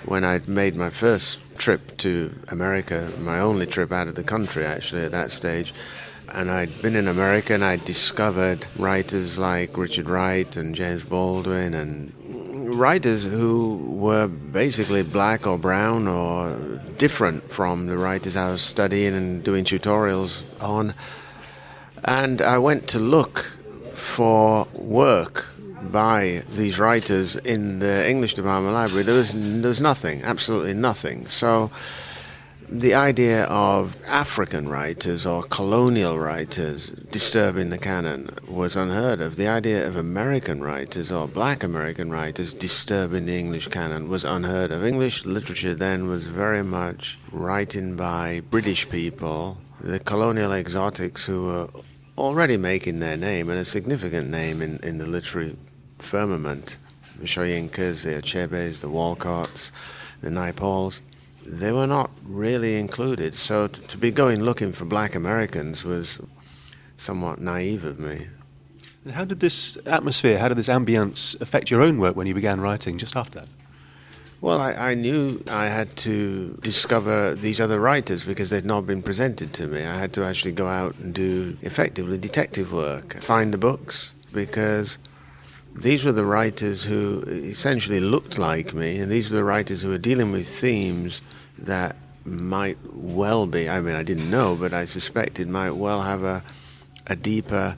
when 0.06 0.24
I'd 0.24 0.48
made 0.48 0.76
my 0.76 0.90
first 0.90 1.40
trip 1.58 1.98
to 1.98 2.34
America, 2.50 3.12
my 3.20 3.40
only 3.40 3.66
trip 3.66 3.92
out 3.92 4.08
of 4.08 4.16
the 4.16 4.24
country 4.24 4.66
actually 4.66 5.04
at 5.04 5.12
that 5.12 5.32
stage. 5.32 5.74
And 6.30 6.50
I'd 6.50 6.82
been 6.82 6.96
in 6.96 7.08
America 7.08 7.54
and 7.54 7.64
I'd 7.64 7.86
discovered 7.86 8.66
writers 8.78 9.38
like 9.38 9.78
Richard 9.78 10.10
Wright 10.10 10.56
and 10.56 10.74
James 10.74 11.04
Baldwin 11.04 11.74
and 11.74 12.12
writers 12.78 13.24
who 13.24 13.78
were 13.78 14.28
basically 14.28 15.04
black 15.04 15.46
or 15.46 15.58
brown 15.58 16.08
or 16.08 16.58
different 16.98 17.52
from 17.52 17.88
the 17.88 17.98
writers 17.98 18.36
I 18.36 18.50
was 18.50 18.62
studying 18.62 19.14
and 19.14 19.44
doing 19.44 19.64
tutorials 19.64 20.44
on. 20.62 20.94
And 22.04 22.42
I 22.42 22.58
went 22.58 22.88
to 22.90 23.00
look 23.00 23.40
for 23.92 24.68
work 24.74 25.53
by 25.92 26.42
these 26.52 26.80
writers 26.80 27.36
in 27.36 27.80
the 27.80 28.10
English 28.10 28.34
department 28.34 28.74
library. 28.74 29.04
There 29.04 29.16
was, 29.16 29.34
there 29.34 29.70
was 29.70 29.82
nothing, 29.82 30.24
absolutely 30.24 30.74
nothing. 30.74 31.28
So 31.28 31.72
the 32.70 32.96
idea 32.96 33.44
of 33.46 33.96
African 34.08 34.68
writers 34.68 35.26
or 35.26 35.44
colonial 35.44 36.18
writers 36.18 36.88
disturbing 36.88 37.70
the 37.70 37.78
canon 37.78 38.30
was 38.48 38.76
unheard 38.76 39.22
of. 39.22 39.36
The 39.36 39.48
idea 39.48 39.86
of 39.88 39.96
American 39.96 40.64
writers 40.64 41.12
or 41.12 41.28
black 41.28 41.64
American 41.64 42.12
writers 42.12 42.54
disturbing 42.54 43.26
the 43.26 43.38
English 43.38 43.68
canon 43.68 44.10
was 44.10 44.26
unheard 44.26 44.72
of. 44.72 44.84
English 44.84 45.26
literature 45.26 45.76
then 45.76 46.08
was 46.08 46.26
very 46.26 46.64
much 46.64 47.20
written 47.32 47.96
by 47.96 48.42
British 48.50 48.90
people, 48.90 49.58
the 49.80 50.00
colonial 50.00 50.52
exotics 50.52 51.26
who 51.26 51.46
were 51.46 51.70
already 52.18 52.58
making 52.58 53.00
their 53.00 53.18
name 53.18 53.50
and 53.50 53.60
a 53.60 53.66
significant 53.66 54.30
name 54.30 54.62
in, 54.62 54.80
in 54.80 54.98
the 54.98 55.06
literary 55.06 55.56
firmament. 56.04 56.78
The 57.18 57.26
Soyinkas, 57.26 58.04
the 58.04 58.22
Achebes, 58.22 58.82
the 58.82 58.90
Walcotts, 58.90 59.72
the 60.22 60.30
Naipauls 60.30 61.02
they 61.46 61.72
were 61.72 61.88
not 61.88 62.12
really 62.26 62.80
included. 62.80 63.36
So 63.36 63.68
t- 63.68 63.82
to 63.88 63.98
be 63.98 64.12
going 64.12 64.42
looking 64.42 64.74
for 64.74 64.86
black 64.86 65.16
Americans 65.16 65.84
was 65.84 66.20
somewhat 66.98 67.40
naive 67.40 67.84
of 67.84 68.00
me. 68.00 68.28
And 69.04 69.14
How 69.14 69.26
did 69.26 69.40
this 69.40 69.78
atmosphere, 69.86 70.40
how 70.40 70.48
did 70.48 70.58
this 70.58 70.70
ambience 70.70 71.40
affect 71.42 71.70
your 71.70 71.82
own 71.82 71.98
work 71.98 72.16
when 72.16 72.28
you 72.28 72.34
began 72.34 72.62
writing 72.62 72.98
just 72.98 73.16
after 73.16 73.40
that? 73.40 73.50
Well, 74.40 74.60
I, 74.60 74.74
I, 74.74 74.94
knew 74.94 75.42
I 75.50 75.68
had 75.68 75.96
to 75.98 76.60
discover 76.62 77.34
these 77.34 77.62
other 77.62 77.80
writers 77.80 78.26
because 78.26 78.50
they'd 78.50 78.66
not 78.66 78.86
been 78.86 79.02
presented 79.02 79.54
to 79.54 79.68
me. 79.68 79.86
I 79.86 79.98
had 79.98 80.12
to 80.14 80.24
actually 80.26 80.52
go 80.52 80.68
out 80.68 80.96
and 81.00 81.14
do 81.14 81.58
effectively 81.62 82.18
detective 82.18 82.74
work, 82.74 83.14
find 83.22 83.54
the 83.54 83.58
books, 83.58 84.12
because 84.34 84.98
these 85.76 86.06
were 86.06 86.12
the 86.12 86.26
writers 86.26 86.84
who 86.84 87.24
essentially 87.28 88.00
looked 88.00 88.38
like 88.38 88.74
me, 88.74 89.00
and 89.00 89.12
these 89.12 89.30
were 89.30 89.38
the 89.38 89.44
writers 89.44 89.82
who 89.82 89.90
were 89.90 89.98
dealing 89.98 90.32
with 90.32 90.48
themes 90.48 91.22
that 91.58 91.96
might 92.26 92.78
well 92.94 93.46
be, 93.48 93.70
I 93.70 93.80
mean, 93.80 93.96
I 93.96 94.04
didn't 94.04 94.30
know, 94.30 94.56
but 94.56 94.74
I 94.74 94.86
suspected 94.86 95.48
might 95.48 95.72
well 95.72 96.02
have 96.02 96.24
a, 96.24 96.44
a 97.08 97.16
deeper 97.16 97.78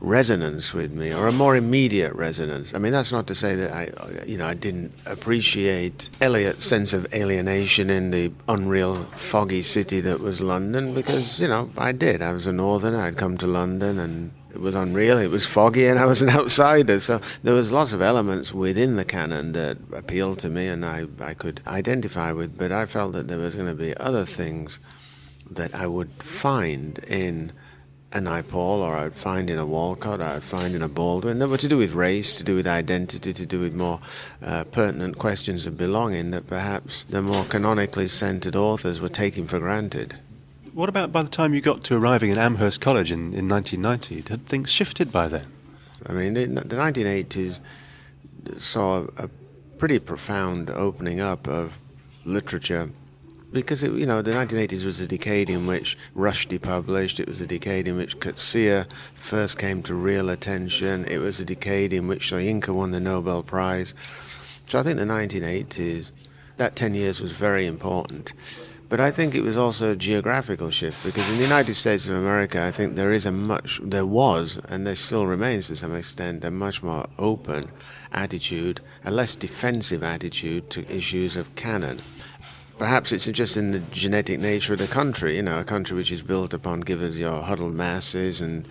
resonance 0.00 0.74
with 0.74 0.92
me 0.92 1.12
or 1.12 1.26
a 1.26 1.32
more 1.32 1.56
immediate 1.56 2.12
resonance. 2.14 2.74
I 2.74 2.78
mean, 2.78 2.92
that's 2.92 3.12
not 3.12 3.26
to 3.28 3.34
say 3.34 3.54
that 3.54 3.72
I, 3.72 4.24
you 4.26 4.36
know, 4.36 4.46
I 4.46 4.54
didn't 4.54 4.92
appreciate 5.06 6.10
Eliot's 6.20 6.66
sense 6.66 6.92
of 6.92 7.12
alienation 7.14 7.88
in 7.88 8.10
the 8.10 8.30
unreal, 8.48 9.04
foggy 9.14 9.62
city 9.62 10.00
that 10.00 10.20
was 10.20 10.40
London 10.40 10.94
because, 10.94 11.40
you 11.40 11.48
know, 11.48 11.70
I 11.78 11.92
did. 11.92 12.20
I 12.20 12.32
was 12.32 12.46
a 12.46 12.52
northerner. 12.52 13.00
I'd 13.00 13.16
come 13.16 13.38
to 13.38 13.46
London 13.46 13.98
and 13.98 14.32
it 14.56 14.62
was 14.62 14.74
unreal. 14.74 15.18
It 15.18 15.30
was 15.30 15.44
foggy, 15.44 15.86
and 15.86 15.98
I 15.98 16.06
was 16.06 16.22
an 16.22 16.30
outsider. 16.40 16.98
So 16.98 17.20
there 17.42 17.52
was 17.52 17.72
lots 17.72 17.92
of 17.92 18.00
elements 18.00 18.54
within 18.54 18.96
the 18.96 19.04
canon 19.04 19.52
that 19.52 19.76
appealed 19.92 20.38
to 20.40 20.48
me, 20.48 20.66
and 20.66 20.82
I, 20.82 21.04
I 21.20 21.34
could 21.34 21.60
identify 21.66 22.32
with. 22.32 22.56
But 22.56 22.72
I 22.72 22.86
felt 22.86 23.12
that 23.12 23.28
there 23.28 23.38
was 23.38 23.54
going 23.54 23.68
to 23.68 23.74
be 23.74 23.94
other 23.98 24.24
things 24.24 24.80
that 25.50 25.74
I 25.74 25.86
would 25.86 26.10
find 26.22 26.98
in 27.00 27.52
an 28.12 28.24
Naipaul, 28.24 28.78
or 28.78 28.96
I 28.96 29.02
would 29.04 29.14
find 29.14 29.50
in 29.50 29.58
a 29.58 29.66
Walcott, 29.66 30.20
or 30.20 30.24
I 30.24 30.34
would 30.34 30.44
find 30.44 30.74
in 30.74 30.80
a 30.80 30.88
Baldwin, 30.88 31.38
that 31.40 31.48
were 31.48 31.58
to 31.58 31.68
do 31.68 31.76
with 31.76 31.92
race, 31.92 32.36
to 32.36 32.44
do 32.44 32.54
with 32.54 32.66
identity, 32.66 33.34
to 33.34 33.44
do 33.44 33.60
with 33.60 33.74
more 33.74 34.00
uh, 34.40 34.64
pertinent 34.64 35.18
questions 35.18 35.66
of 35.66 35.76
belonging 35.76 36.30
that 36.30 36.46
perhaps 36.46 37.02
the 37.02 37.20
more 37.20 37.44
canonically 37.44 38.08
centered 38.08 38.56
authors 38.56 39.02
were 39.02 39.10
taking 39.10 39.46
for 39.46 39.58
granted. 39.58 40.18
What 40.76 40.90
about 40.90 41.10
by 41.10 41.22
the 41.22 41.30
time 41.30 41.54
you 41.54 41.62
got 41.62 41.84
to 41.84 41.96
arriving 41.96 42.30
at 42.30 42.36
Amherst 42.36 42.82
College 42.82 43.10
in, 43.10 43.32
in 43.32 43.48
1990? 43.48 44.30
Had 44.30 44.44
things 44.44 44.70
shifted 44.70 45.10
by 45.10 45.26
then? 45.26 45.46
I 46.04 46.12
mean, 46.12 46.34
the, 46.34 46.44
the 46.44 46.76
1980s 46.76 47.60
saw 48.58 49.06
a 49.16 49.30
pretty 49.78 49.98
profound 49.98 50.68
opening 50.68 51.18
up 51.18 51.48
of 51.48 51.78
literature 52.26 52.90
because 53.52 53.82
it, 53.82 53.92
you 53.92 54.04
know 54.04 54.20
the 54.20 54.32
1980s 54.32 54.84
was 54.84 55.00
a 55.00 55.06
decade 55.06 55.48
in 55.48 55.66
which 55.66 55.96
Rushdie 56.14 56.60
published. 56.60 57.20
It 57.20 57.26
was 57.26 57.40
a 57.40 57.46
decade 57.46 57.88
in 57.88 57.96
which 57.96 58.18
Coetzee 58.18 58.84
first 59.14 59.58
came 59.58 59.82
to 59.84 59.94
real 59.94 60.28
attention. 60.28 61.06
It 61.06 61.20
was 61.20 61.40
a 61.40 61.46
decade 61.46 61.94
in 61.94 62.06
which 62.06 62.30
Soyinka 62.30 62.74
won 62.74 62.90
the 62.90 63.00
Nobel 63.00 63.42
Prize. 63.42 63.94
So 64.66 64.78
I 64.78 64.82
think 64.82 64.98
the 64.98 65.06
1980s, 65.06 66.10
that 66.58 66.76
10 66.76 66.94
years 66.94 67.22
was 67.22 67.32
very 67.32 67.64
important. 67.64 68.34
But 68.88 69.00
I 69.00 69.10
think 69.10 69.34
it 69.34 69.42
was 69.42 69.56
also 69.56 69.92
a 69.92 69.96
geographical 69.96 70.70
shift 70.70 71.04
because 71.04 71.28
in 71.28 71.38
the 71.38 71.42
United 71.42 71.74
States 71.74 72.06
of 72.06 72.14
America, 72.14 72.62
I 72.62 72.70
think 72.70 72.94
there 72.94 73.12
is 73.12 73.26
a 73.26 73.32
much, 73.32 73.80
there 73.82 74.06
was, 74.06 74.60
and 74.68 74.86
there 74.86 74.94
still 74.94 75.26
remains 75.26 75.66
to 75.68 75.76
some 75.76 75.94
extent, 75.94 76.44
a 76.44 76.52
much 76.52 76.84
more 76.84 77.06
open 77.18 77.68
attitude, 78.12 78.80
a 79.04 79.10
less 79.10 79.34
defensive 79.34 80.04
attitude 80.04 80.70
to 80.70 80.88
issues 80.90 81.34
of 81.34 81.52
canon. 81.56 82.00
Perhaps 82.78 83.10
it's 83.10 83.26
just 83.26 83.56
in 83.56 83.72
the 83.72 83.80
genetic 83.80 84.38
nature 84.38 84.74
of 84.74 84.78
the 84.78 84.86
country, 84.86 85.36
you 85.36 85.42
know, 85.42 85.58
a 85.58 85.64
country 85.64 85.96
which 85.96 86.12
is 86.12 86.22
built 86.22 86.54
upon 86.54 86.80
give 86.80 87.02
us 87.02 87.16
your 87.16 87.42
huddled 87.42 87.74
masses 87.74 88.40
and 88.40 88.68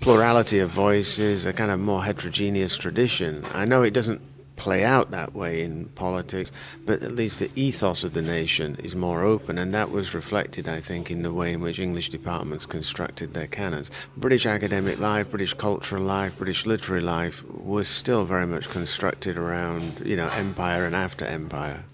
plurality 0.00 0.58
of 0.60 0.70
voices, 0.70 1.44
a 1.44 1.52
kind 1.52 1.70
of 1.70 1.78
more 1.78 2.04
heterogeneous 2.04 2.78
tradition. 2.78 3.44
I 3.52 3.66
know 3.66 3.82
it 3.82 3.92
doesn't 3.92 4.22
play 4.60 4.84
out 4.84 5.10
that 5.10 5.32
way 5.34 5.62
in 5.62 5.86
politics, 5.94 6.52
but 6.84 7.02
at 7.02 7.12
least 7.12 7.38
the 7.38 7.50
ethos 7.56 8.04
of 8.04 8.12
the 8.12 8.20
nation 8.20 8.76
is 8.80 8.94
more 8.94 9.24
open, 9.24 9.56
and 9.56 9.72
that 9.72 9.90
was 9.90 10.14
reflected, 10.14 10.68
I 10.68 10.80
think, 10.80 11.10
in 11.10 11.22
the 11.22 11.32
way 11.32 11.54
in 11.54 11.62
which 11.62 11.78
English 11.78 12.10
departments 12.10 12.66
constructed 12.66 13.32
their 13.32 13.46
canons. 13.46 13.90
British 14.18 14.44
academic 14.44 15.00
life, 15.00 15.30
British 15.30 15.54
cultural 15.54 16.02
life, 16.02 16.36
British 16.36 16.66
literary 16.66 17.00
life 17.00 17.42
was 17.48 17.88
still 17.88 18.26
very 18.26 18.46
much 18.46 18.68
constructed 18.68 19.38
around, 19.38 20.02
you 20.04 20.14
know, 20.14 20.28
empire 20.28 20.84
and 20.84 20.94
after 20.94 21.24
empire. 21.24 21.84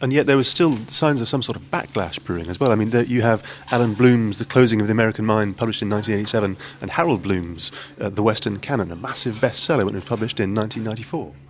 And 0.00 0.10
yet 0.10 0.24
there 0.24 0.38
were 0.38 0.44
still 0.44 0.78
signs 0.88 1.20
of 1.20 1.28
some 1.28 1.42
sort 1.42 1.56
of 1.56 1.70
backlash 1.70 2.22
brewing 2.24 2.48
as 2.48 2.58
well. 2.58 2.72
I 2.72 2.76
mean, 2.76 2.92
you 3.06 3.20
have 3.20 3.44
Allan 3.70 3.92
Bloom's 3.92 4.38
The 4.38 4.46
Closing 4.46 4.80
of 4.80 4.86
the 4.86 4.92
American 4.92 5.26
Mind, 5.26 5.58
published 5.58 5.82
in 5.82 5.90
1987, 5.90 6.56
and 6.80 6.90
Harold 6.90 7.20
Bloom's 7.20 7.72
uh, 8.00 8.08
The 8.08 8.22
Western 8.22 8.58
Canon, 8.58 8.90
a 8.90 8.96
massive 8.96 9.34
bestseller 9.36 9.84
when 9.84 9.94
it 9.94 9.98
was 9.98 10.04
published 10.04 10.40
in 10.40 10.54
1994. 10.54 11.45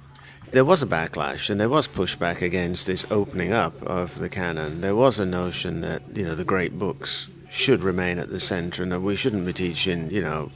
There 0.57 0.65
was 0.65 0.83
a 0.83 0.87
backlash 0.87 1.51
and 1.51 1.61
there 1.61 1.69
was 1.69 1.87
pushback 1.87 2.41
against 2.41 2.87
this 2.87 3.05
opening 3.11 3.53
up 3.53 3.75
of 3.83 4.19
the 4.19 4.31
canon. 4.31 4.81
There 4.81 4.97
was 4.97 5.19
a 5.19 5.27
notion 5.27 5.83
that, 5.83 6.01
you 6.15 6.25
know, 6.25 6.35
the 6.35 6.47
great 6.47 6.79
books 6.79 7.29
should 7.51 7.85
remain 7.85 8.19
at 8.19 8.31
the 8.31 8.41
center 8.41 8.83
and 8.83 8.91
that 8.91 9.03
we 9.03 9.17
shouldn't 9.17 9.45
be 9.45 9.53
teaching, 9.53 10.11
you 10.11 10.23
know, 10.23 10.51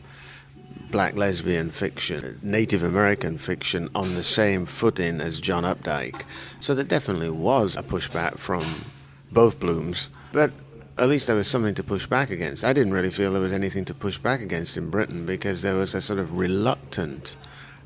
black 0.91 1.17
lesbian 1.17 1.71
fiction, 1.71 2.41
Native 2.43 2.83
American 2.83 3.37
fiction 3.37 3.91
on 3.95 4.15
the 4.15 4.23
same 4.23 4.65
footing 4.65 5.21
as 5.21 5.39
John 5.39 5.65
Updike. 5.65 6.23
So 6.61 6.75
there 6.75 6.83
definitely 6.83 7.29
was 7.29 7.77
a 7.77 7.83
pushback 7.83 8.39
from 8.39 8.87
both 9.31 9.61
Blooms. 9.61 10.09
But 10.33 10.51
at 10.97 11.11
least 11.11 11.27
there 11.27 11.37
was 11.37 11.49
something 11.49 11.75
to 11.75 11.83
push 11.83 12.07
back 12.07 12.31
against. 12.31 12.65
I 12.65 12.73
didn't 12.73 12.95
really 12.95 13.11
feel 13.11 13.35
there 13.35 13.43
was 13.43 13.53
anything 13.53 13.85
to 13.85 13.93
push 13.93 14.17
back 14.17 14.41
against 14.41 14.79
in 14.79 14.89
Britain 14.89 15.27
because 15.27 15.61
there 15.61 15.77
was 15.77 15.95
a 15.95 16.01
sort 16.01 16.21
of 16.21 16.39
reluctant 16.39 17.37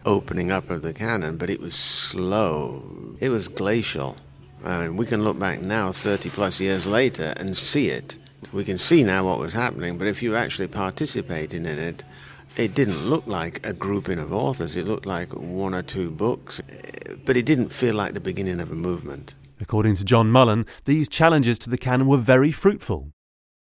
opening 0.04 0.50
up 0.50 0.70
of 0.70 0.82
the 0.82 0.92
canon, 0.92 1.36
but 1.36 1.50
it 1.50 1.60
was 1.60 1.74
slow. 1.74 2.82
It 3.20 3.28
was 3.28 3.48
glacial. 3.48 4.16
Uh, 4.64 4.88
we 4.92 5.06
can 5.06 5.24
look 5.24 5.38
back 5.38 5.60
now, 5.60 5.92
30 5.92 6.30
plus 6.30 6.60
years 6.60 6.86
later, 6.86 7.34
and 7.36 7.56
see 7.56 7.88
it. 7.88 8.18
We 8.52 8.64
can 8.64 8.78
see 8.78 9.04
now 9.04 9.24
what 9.24 9.38
was 9.38 9.52
happening, 9.52 9.98
but 9.98 10.06
if 10.06 10.22
you 10.22 10.36
actually 10.36 10.68
participated 10.68 11.66
in 11.66 11.78
it, 11.78 12.04
it 12.56 12.74
didn't 12.74 13.04
look 13.06 13.26
like 13.26 13.66
a 13.66 13.72
grouping 13.72 14.18
of 14.18 14.32
authors. 14.32 14.76
It 14.76 14.86
looked 14.86 15.06
like 15.06 15.32
one 15.34 15.74
or 15.74 15.82
two 15.82 16.10
books, 16.10 16.62
but 17.24 17.36
it 17.36 17.46
didn't 17.46 17.72
feel 17.72 17.94
like 17.94 18.14
the 18.14 18.20
beginning 18.20 18.60
of 18.60 18.70
a 18.70 18.76
movement. 18.76 19.34
According 19.60 19.96
to 19.96 20.04
John 20.04 20.30
Mullan, 20.30 20.66
these 20.84 21.08
challenges 21.08 21.58
to 21.60 21.70
the 21.70 21.78
canon 21.78 22.06
were 22.06 22.18
very 22.18 22.52
fruitful. 22.52 23.10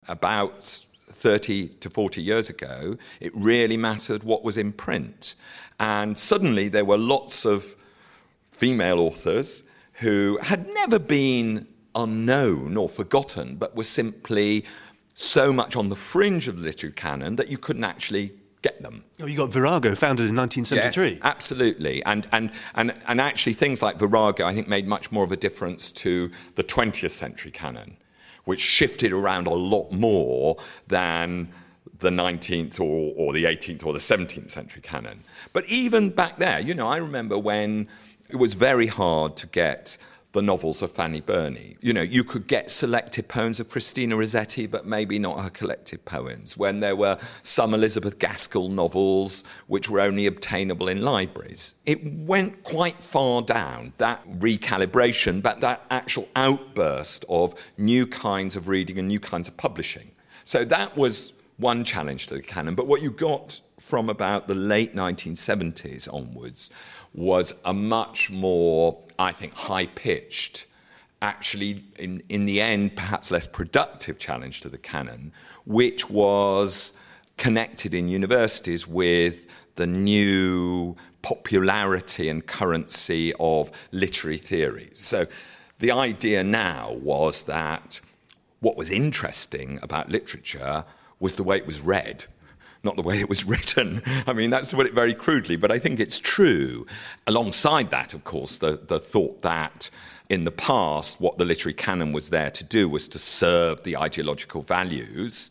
About 0.08 0.84
30 1.08 1.68
to 1.68 1.88
40 1.88 2.20
years 2.20 2.50
ago, 2.50 2.96
it 3.20 3.32
really 3.34 3.76
mattered 3.76 4.24
what 4.24 4.42
was 4.42 4.58
in 4.58 4.72
print. 4.72 5.36
And 5.82 6.16
suddenly 6.16 6.68
there 6.68 6.84
were 6.84 6.96
lots 6.96 7.44
of 7.44 7.74
female 8.44 9.00
authors 9.00 9.64
who 9.94 10.38
had 10.40 10.68
never 10.68 11.00
been 11.00 11.66
unknown 11.96 12.76
or 12.76 12.88
forgotten, 12.88 13.56
but 13.56 13.74
were 13.74 13.82
simply 13.82 14.64
so 15.12 15.52
much 15.52 15.74
on 15.74 15.88
the 15.88 15.96
fringe 15.96 16.46
of 16.46 16.60
the 16.60 16.62
literary 16.62 16.92
canon 16.94 17.34
that 17.34 17.48
you 17.48 17.58
couldn't 17.58 17.82
actually 17.82 18.32
get 18.62 18.80
them. 18.80 19.02
Oh, 19.20 19.26
you 19.26 19.36
got 19.36 19.52
Virago, 19.52 19.96
founded 19.96 20.28
in 20.28 20.36
1973. 20.36 21.14
Yes, 21.14 21.18
absolutely. 21.24 22.04
And, 22.04 22.28
and, 22.30 22.52
and, 22.76 22.94
and 23.08 23.20
actually, 23.20 23.54
things 23.54 23.82
like 23.82 23.98
Virago, 23.98 24.46
I 24.46 24.54
think, 24.54 24.68
made 24.68 24.86
much 24.86 25.10
more 25.10 25.24
of 25.24 25.32
a 25.32 25.36
difference 25.36 25.90
to 25.90 26.30
the 26.54 26.62
20th 26.62 27.10
century 27.10 27.50
canon, 27.50 27.96
which 28.44 28.60
shifted 28.60 29.12
around 29.12 29.48
a 29.48 29.54
lot 29.54 29.90
more 29.90 30.58
than 30.86 31.52
the 32.02 32.10
19th 32.10 32.78
or, 32.78 33.14
or 33.16 33.32
the 33.32 33.44
18th 33.44 33.86
or 33.86 33.92
the 33.92 33.98
17th 33.98 34.50
century 34.50 34.82
canon. 34.82 35.24
But 35.52 35.70
even 35.70 36.10
back 36.10 36.38
there, 36.38 36.60
you 36.60 36.74
know, 36.74 36.88
I 36.88 36.98
remember 36.98 37.38
when 37.38 37.88
it 38.28 38.36
was 38.36 38.54
very 38.54 38.86
hard 38.86 39.36
to 39.38 39.46
get 39.46 39.96
the 40.32 40.42
novels 40.42 40.82
of 40.82 40.90
Fanny 40.90 41.20
Burney. 41.20 41.76
You 41.82 41.92
know, 41.92 42.02
you 42.02 42.24
could 42.24 42.46
get 42.46 42.70
selected 42.70 43.28
poems 43.28 43.60
of 43.60 43.68
Christina 43.68 44.16
Rossetti, 44.16 44.66
but 44.66 44.86
maybe 44.86 45.18
not 45.18 45.40
her 45.40 45.50
collected 45.50 46.04
poems. 46.06 46.56
When 46.56 46.80
there 46.80 46.96
were 46.96 47.18
some 47.42 47.74
Elizabeth 47.74 48.18
Gaskell 48.18 48.70
novels 48.70 49.44
which 49.66 49.90
were 49.90 50.00
only 50.00 50.26
obtainable 50.26 50.88
in 50.88 51.02
libraries. 51.02 51.74
It 51.84 52.02
went 52.02 52.62
quite 52.62 53.02
far 53.02 53.42
down, 53.42 53.92
that 53.98 54.26
recalibration, 54.38 55.42
but 55.42 55.60
that 55.60 55.84
actual 55.90 56.28
outburst 56.34 57.26
of 57.28 57.54
new 57.76 58.06
kinds 58.06 58.56
of 58.56 58.68
reading 58.68 58.98
and 58.98 59.08
new 59.08 59.20
kinds 59.20 59.48
of 59.48 59.56
publishing. 59.58 60.10
So 60.44 60.64
that 60.64 60.96
was 60.96 61.34
one 61.62 61.84
challenge 61.84 62.26
to 62.26 62.34
the 62.34 62.42
canon. 62.42 62.74
But 62.74 62.86
what 62.86 63.00
you 63.00 63.10
got 63.10 63.60
from 63.80 64.10
about 64.10 64.48
the 64.48 64.54
late 64.54 64.94
1970s 64.94 66.12
onwards 66.12 66.70
was 67.14 67.54
a 67.64 67.72
much 67.72 68.30
more, 68.30 68.98
I 69.18 69.32
think, 69.32 69.54
high 69.54 69.86
pitched, 69.86 70.66
actually, 71.22 71.82
in, 71.98 72.22
in 72.28 72.44
the 72.44 72.60
end, 72.60 72.96
perhaps 72.96 73.30
less 73.30 73.46
productive 73.46 74.18
challenge 74.18 74.60
to 74.62 74.68
the 74.68 74.78
canon, 74.78 75.32
which 75.64 76.10
was 76.10 76.92
connected 77.38 77.94
in 77.94 78.08
universities 78.08 78.86
with 78.86 79.46
the 79.76 79.86
new 79.86 80.94
popularity 81.22 82.28
and 82.28 82.46
currency 82.46 83.32
of 83.40 83.70
literary 83.92 84.38
theory. 84.38 84.90
So 84.92 85.26
the 85.78 85.92
idea 85.92 86.44
now 86.44 86.92
was 87.00 87.44
that 87.44 88.00
what 88.60 88.76
was 88.76 88.90
interesting 88.90 89.78
about 89.82 90.08
literature 90.08 90.84
was 91.22 91.36
the 91.36 91.42
way 91.42 91.56
it 91.56 91.66
was 91.66 91.80
read 91.80 92.26
not 92.84 92.96
the 92.96 93.02
way 93.02 93.20
it 93.20 93.28
was 93.28 93.44
written. 93.52 94.02
I 94.26 94.32
mean, 94.32 94.50
that's 94.50 94.68
to 94.68 94.76
put 94.76 94.86
it 94.86 94.92
very 94.92 95.14
crudely, 95.14 95.54
but 95.54 95.70
I 95.70 95.78
think 95.78 96.00
it's 96.00 96.18
true. 96.18 96.86
Alongside 97.28 97.90
that, 97.90 98.12
of 98.12 98.24
course, 98.24 98.58
the, 98.58 98.80
the 98.88 98.98
thought 98.98 99.42
that 99.42 99.88
in 100.28 100.44
the 100.44 100.50
past, 100.50 101.20
what 101.20 101.38
the 101.38 101.44
literary 101.44 101.74
canon 101.74 102.12
was 102.12 102.30
there 102.30 102.50
to 102.50 102.64
do 102.64 102.88
was 102.88 103.06
to 103.08 103.18
serve 103.18 103.82
the 103.82 103.96
ideological 103.96 104.62
values 104.62 105.50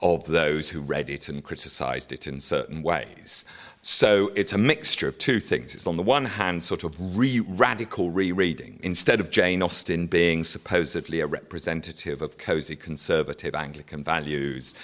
of 0.00 0.26
those 0.26 0.70
who 0.70 0.80
read 0.80 1.08
it 1.08 1.28
and 1.28 1.44
criticized 1.44 2.12
it 2.12 2.26
in 2.26 2.40
certain 2.40 2.82
ways. 2.82 3.44
So 3.82 4.32
it's 4.34 4.52
a 4.52 4.58
mixture 4.58 5.08
of 5.08 5.18
two 5.18 5.38
things. 5.38 5.74
It's 5.74 5.86
on 5.86 5.96
the 5.96 6.02
one 6.02 6.24
hand, 6.24 6.62
sort 6.62 6.82
of 6.82 6.94
re- 7.16 7.40
radical 7.40 8.10
rereading. 8.10 8.80
Instead 8.82 9.20
of 9.20 9.30
Jane 9.30 9.62
Austen 9.62 10.06
being 10.06 10.44
supposedly 10.44 11.20
a 11.20 11.26
representative 11.26 12.22
of 12.22 12.38
cozy 12.38 12.76
conservative 12.76 13.54
Anglican 13.54 14.02
values, 14.02 14.74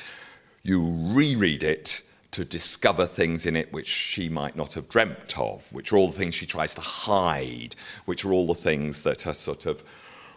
you 0.62 0.84
reread 0.84 1.62
it 1.62 2.02
to 2.30 2.44
discover 2.44 3.06
things 3.06 3.46
in 3.46 3.56
it 3.56 3.72
which 3.72 3.86
she 3.86 4.28
might 4.28 4.54
not 4.54 4.74
have 4.74 4.88
dreamt 4.88 5.38
of, 5.38 5.72
which 5.72 5.92
are 5.92 5.96
all 5.96 6.08
the 6.08 6.18
things 6.18 6.34
she 6.34 6.46
tries 6.46 6.74
to 6.74 6.80
hide, 6.80 7.74
which 8.04 8.24
are 8.24 8.32
all 8.32 8.46
the 8.46 8.54
things 8.54 9.02
that 9.02 9.26
are 9.26 9.34
sort 9.34 9.66
of 9.66 9.82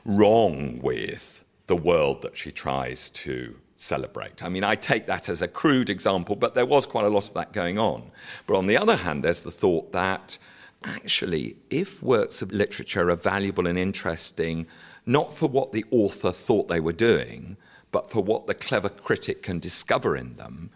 wrong 0.05 0.79
with 0.81 1.45
the 1.67 1.75
world 1.75 2.21
that 2.21 2.37
she 2.37 2.51
tries 2.51 3.09
to 3.09 3.55
celebrate. 3.75 4.43
I 4.43 4.49
mean, 4.49 4.63
I 4.63 4.75
take 4.75 5.05
that 5.07 5.29
as 5.29 5.41
a 5.41 5.47
crude 5.47 5.89
example, 5.89 6.35
but 6.35 6.53
there 6.53 6.65
was 6.65 6.85
quite 6.85 7.05
a 7.05 7.09
lot 7.09 7.27
of 7.27 7.33
that 7.33 7.51
going 7.51 7.77
on. 7.77 8.11
But 8.47 8.57
on 8.57 8.67
the 8.67 8.77
other 8.77 8.95
hand, 8.95 9.23
there's 9.23 9.41
the 9.41 9.51
thought 9.51 9.91
that 9.91 10.37
actually, 10.83 11.57
if 11.69 12.01
works 12.01 12.41
of 12.41 12.51
literature 12.51 13.09
are 13.09 13.15
valuable 13.15 13.67
and 13.67 13.77
interesting, 13.77 14.67
not 15.05 15.33
for 15.33 15.47
what 15.47 15.71
the 15.71 15.85
author 15.91 16.31
thought 16.31 16.67
they 16.67 16.79
were 16.79 16.93
doing, 16.93 17.57
but 17.91 18.11
for 18.11 18.23
what 18.23 18.47
the 18.47 18.53
clever 18.53 18.89
critic 18.89 19.43
can 19.43 19.59
discover 19.59 20.15
in 20.15 20.35
them, 20.35 20.69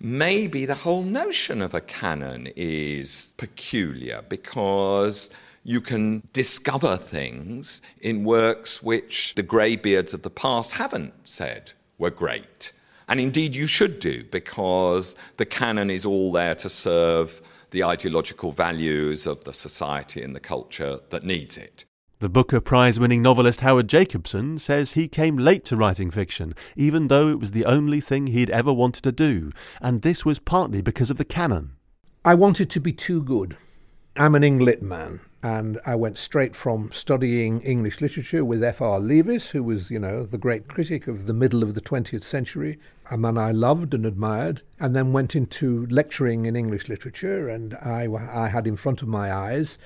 maybe 0.00 0.66
the 0.66 0.74
whole 0.74 1.02
notion 1.02 1.62
of 1.62 1.74
a 1.74 1.80
canon 1.80 2.48
is 2.56 3.34
peculiar 3.36 4.22
because 4.28 5.30
you 5.64 5.80
can 5.80 6.26
discover 6.32 6.96
things 6.96 7.80
in 8.00 8.24
works 8.24 8.82
which 8.82 9.34
the 9.36 9.42
greybeards 9.42 10.12
of 10.12 10.22
the 10.22 10.30
past 10.30 10.72
haven't 10.72 11.14
said 11.24 11.72
were 11.98 12.10
great. 12.10 12.72
And 13.08 13.20
indeed, 13.20 13.54
you 13.54 13.66
should 13.66 13.98
do 13.98 14.24
because 14.24 15.14
the 15.36 15.46
canon 15.46 15.90
is 15.90 16.04
all 16.04 16.32
there 16.32 16.54
to 16.56 16.68
serve 16.68 17.40
the 17.70 17.84
ideological 17.84 18.52
values 18.52 19.26
of 19.26 19.44
the 19.44 19.52
society 19.52 20.22
and 20.22 20.34
the 20.34 20.40
culture 20.40 21.00
that 21.10 21.24
needs 21.24 21.56
it. 21.56 21.84
The 22.22 22.28
Booker 22.28 22.60
Prize 22.60 23.00
winning 23.00 23.20
novelist 23.20 23.62
Howard 23.62 23.88
Jacobson 23.88 24.60
says 24.60 24.92
he 24.92 25.08
came 25.08 25.36
late 25.36 25.64
to 25.64 25.76
writing 25.76 26.08
fiction, 26.08 26.54
even 26.76 27.08
though 27.08 27.28
it 27.28 27.40
was 27.40 27.50
the 27.50 27.64
only 27.64 28.00
thing 28.00 28.28
he'd 28.28 28.48
ever 28.48 28.72
wanted 28.72 29.02
to 29.02 29.10
do, 29.10 29.50
and 29.80 30.02
this 30.02 30.24
was 30.24 30.38
partly 30.38 30.82
because 30.82 31.10
of 31.10 31.18
the 31.18 31.24
canon. 31.24 31.72
I 32.24 32.34
wanted 32.34 32.70
to 32.70 32.80
be 32.80 32.92
too 32.92 33.24
good. 33.24 33.56
I'm 34.14 34.36
an 34.36 34.44
Eng-Lit 34.44 34.82
man, 34.82 35.18
and 35.42 35.80
I 35.84 35.96
went 35.96 36.18
straight 36.18 36.54
from 36.54 36.92
studying 36.92 37.60
English 37.62 38.00
literature 38.00 38.44
with 38.44 38.62
F.R. 38.62 39.00
Leavis, 39.00 39.50
who 39.50 39.64
was, 39.64 39.90
you 39.90 39.98
know, 39.98 40.22
the 40.22 40.38
great 40.38 40.68
critic 40.68 41.08
of 41.08 41.26
the 41.26 41.34
middle 41.34 41.64
of 41.64 41.74
the 41.74 41.80
20th 41.80 42.22
century, 42.22 42.78
a 43.10 43.18
man 43.18 43.36
I 43.36 43.50
loved 43.50 43.92
and 43.92 44.06
admired, 44.06 44.62
and 44.78 44.94
then 44.94 45.12
went 45.12 45.34
into 45.34 45.86
lecturing 45.86 46.46
in 46.46 46.54
English 46.54 46.88
literature, 46.88 47.48
and 47.48 47.74
I, 47.74 48.06
I 48.12 48.48
had 48.48 48.68
in 48.68 48.76
front 48.76 49.02
of 49.02 49.08
my 49.08 49.32
eyes 49.32 49.78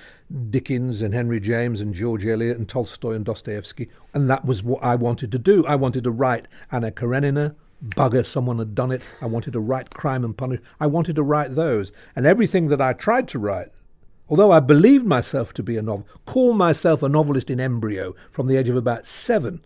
Dickens 0.51 1.01
and 1.01 1.15
Henry 1.15 1.41
James 1.41 1.81
and 1.81 1.95
George 1.95 2.27
Eliot 2.27 2.59
and 2.59 2.69
Tolstoy 2.69 3.13
and 3.13 3.25
Dostoevsky, 3.25 3.89
and 4.13 4.29
that 4.29 4.45
was 4.45 4.63
what 4.63 4.83
I 4.83 4.95
wanted 4.95 5.33
to 5.33 5.39
do. 5.39 5.65
I 5.67 5.77
wanted 5.77 6.05
to 6.05 6.11
write 6.11 6.49
Anna 6.71 6.91
Karenina, 6.91 7.55
bugger, 7.83 8.27
someone 8.27 8.59
had 8.59 8.75
done 8.75 8.93
it. 8.93 9.03
I 9.23 9.27
wanted 9.27 9.53
to 9.55 9.61
write 9.61 9.91
Crime 9.91 10.25
and 10.25 10.37
Punishment. 10.37 10.69
I 10.81 10.87
wanted 10.87 11.17
to 11.17 11.23
write 11.23 11.55
those. 11.55 11.93
And 12.15 12.27
everything 12.27 12.69
that 12.69 12.81
I 12.81 12.93
tried 12.93 13.29
to 13.29 13.39
write 13.39 13.69
Although 14.29 14.51
I 14.51 14.61
believed 14.61 15.07
myself 15.07 15.53
to 15.55 15.63
be 15.63 15.77
a 15.77 15.83
novel, 15.83 16.07
called 16.25 16.57
myself 16.57 17.03
a 17.03 17.09
novelist 17.09 17.49
in 17.51 17.61
embryo 17.61 18.15
from 18.31 18.49
the 18.49 18.57
age 18.57 18.69
of 18.69 18.77
about 18.77 19.07
seven, 19.07 19.65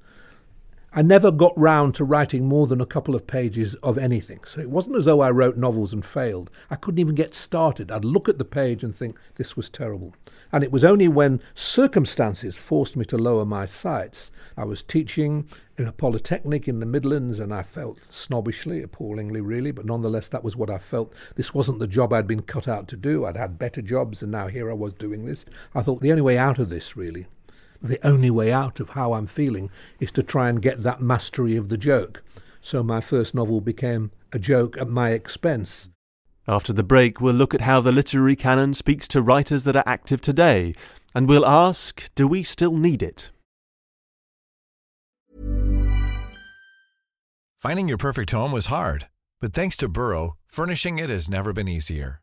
I 0.93 1.03
never 1.03 1.31
got 1.31 1.53
round 1.57 1.95
to 1.95 2.05
writing 2.05 2.47
more 2.47 2.67
than 2.67 2.81
a 2.81 2.87
couple 2.87 3.15
of 3.15 3.29
pages 3.29 3.77
of 3.77 3.97
anything. 3.97 4.41
So 4.45 4.61
it 4.61 4.73
wasn't 4.73 4.97
as 4.97 5.05
though 5.05 5.21
I 5.21 5.31
wrote 5.31 5.57
novels 5.57 5.93
and 5.93 6.05
failed. 6.05 6.51
I 6.69 6.75
couldn't 6.75 6.99
even 6.99 7.15
get 7.15 7.33
started. 7.33 7.93
I'd 7.93 8.05
look 8.05 8.29
at 8.29 8.39
the 8.39 8.45
page 8.45 8.83
and 8.83 8.95
think, 8.95 9.17
this 9.37 9.57
was 9.57 9.71
terrible. 9.71 10.17
And 10.51 10.65
it 10.65 10.73
was 10.73 10.83
only 10.83 11.07
when 11.07 11.41
circumstances 11.55 12.57
forced 12.57 12.97
me 12.97 13.05
to 13.05 13.17
lower 13.17 13.45
my 13.45 13.67
sights. 13.67 14.33
I 14.57 14.65
was 14.65 14.83
teaching 14.83 15.49
in 15.79 15.87
a 15.87 15.93
polytechnic 15.93 16.67
in 16.67 16.81
the 16.81 16.87
Midlands 16.87 17.39
and 17.39 17.55
I 17.55 17.63
felt 17.63 18.03
snobbishly, 18.03 18.83
appallingly 18.83 19.41
really, 19.41 19.71
but 19.71 19.87
nonetheless 19.87 20.27
that 20.31 20.43
was 20.43 20.57
what 20.57 20.71
I 20.71 20.79
felt. 20.79 21.15
This 21.37 21.55
wasn't 21.55 21.79
the 21.79 21.87
job 21.87 22.13
I'd 22.13 22.27
been 22.27 22.43
cut 22.43 22.67
out 22.67 22.89
to 22.89 22.97
do. 22.97 23.25
I'd 23.27 23.37
had 23.37 23.61
better 23.61 23.81
jobs 23.81 24.23
and 24.23 24.33
now 24.33 24.49
here 24.49 24.69
I 24.69 24.75
was 24.75 24.95
doing 24.95 25.25
this. 25.25 25.45
I 25.73 25.83
thought 25.83 26.01
the 26.01 26.11
only 26.11 26.23
way 26.23 26.37
out 26.37 26.59
of 26.59 26.69
this 26.69 26.97
really, 26.97 27.29
the 27.83 28.05
only 28.07 28.31
way 28.31 28.53
out 28.53 28.81
of 28.81 28.91
how 28.91 29.15
I'm 29.15 29.27
feeling 29.27 29.71
is 29.99 30.13
to 30.13 30.23
try 30.23 30.49
and 30.49 30.63
get 30.63 30.83
that 30.83 31.01
mastery 31.01 31.57
of 31.57 31.69
the 31.69 31.79
joke. 31.79 32.23
So 32.61 32.83
my 32.83 33.01
first 33.01 33.35
novel 33.35 33.61
became 33.61 34.11
a 34.33 34.39
joke 34.39 34.77
at 34.79 34.89
my 34.89 35.11
expense. 35.11 35.89
After 36.47 36.73
the 36.73 36.83
break, 36.83 37.21
we'll 37.21 37.35
look 37.35 37.55
at 37.55 37.63
how 37.63 37.81
the 37.81 37.93
literary 37.93 38.37
canon 38.37 38.75
speaks 38.75 39.07
to 39.09 39.23
writers 39.23 39.65
that 39.65 39.77
are 39.77 39.85
active 39.87 40.21
today, 40.21 40.75
and 41.15 41.29
we'll 41.29 41.47
ask 41.47 42.09
do 42.15 42.27
we 42.27 42.43
still 42.43 42.77
need 42.77 43.03
it? 43.03 43.31
Finding 47.59 47.89
your 47.89 47.99
perfect 47.99 48.31
home 48.31 48.53
was 48.53 48.67
hard, 48.67 49.09
but 49.41 49.53
thanks 49.53 49.77
to 49.77 49.89
Burrow, 49.89 50.37
furnishing 50.47 50.99
it 50.99 51.11
has 51.11 51.29
never 51.29 51.53
been 51.53 51.69
easier. 51.69 52.23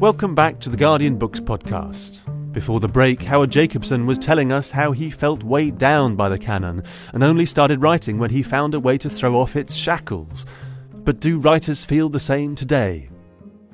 Welcome 0.00 0.34
back 0.34 0.58
to 0.60 0.70
the 0.70 0.78
Guardian 0.78 1.18
Books 1.18 1.40
podcast. 1.40 2.22
Before 2.54 2.80
the 2.80 2.88
break, 2.88 3.20
Howard 3.20 3.50
Jacobson 3.50 4.06
was 4.06 4.16
telling 4.16 4.50
us 4.50 4.70
how 4.70 4.92
he 4.92 5.10
felt 5.10 5.42
weighed 5.42 5.76
down 5.76 6.16
by 6.16 6.30
the 6.30 6.38
canon 6.38 6.84
and 7.12 7.22
only 7.22 7.44
started 7.44 7.82
writing 7.82 8.18
when 8.18 8.30
he 8.30 8.42
found 8.42 8.72
a 8.72 8.80
way 8.80 8.96
to 8.96 9.10
throw 9.10 9.38
off 9.38 9.56
its 9.56 9.74
shackles. 9.74 10.46
But 11.04 11.20
do 11.20 11.38
writers 11.38 11.84
feel 11.84 12.08
the 12.08 12.18
same 12.18 12.54
today? 12.54 13.10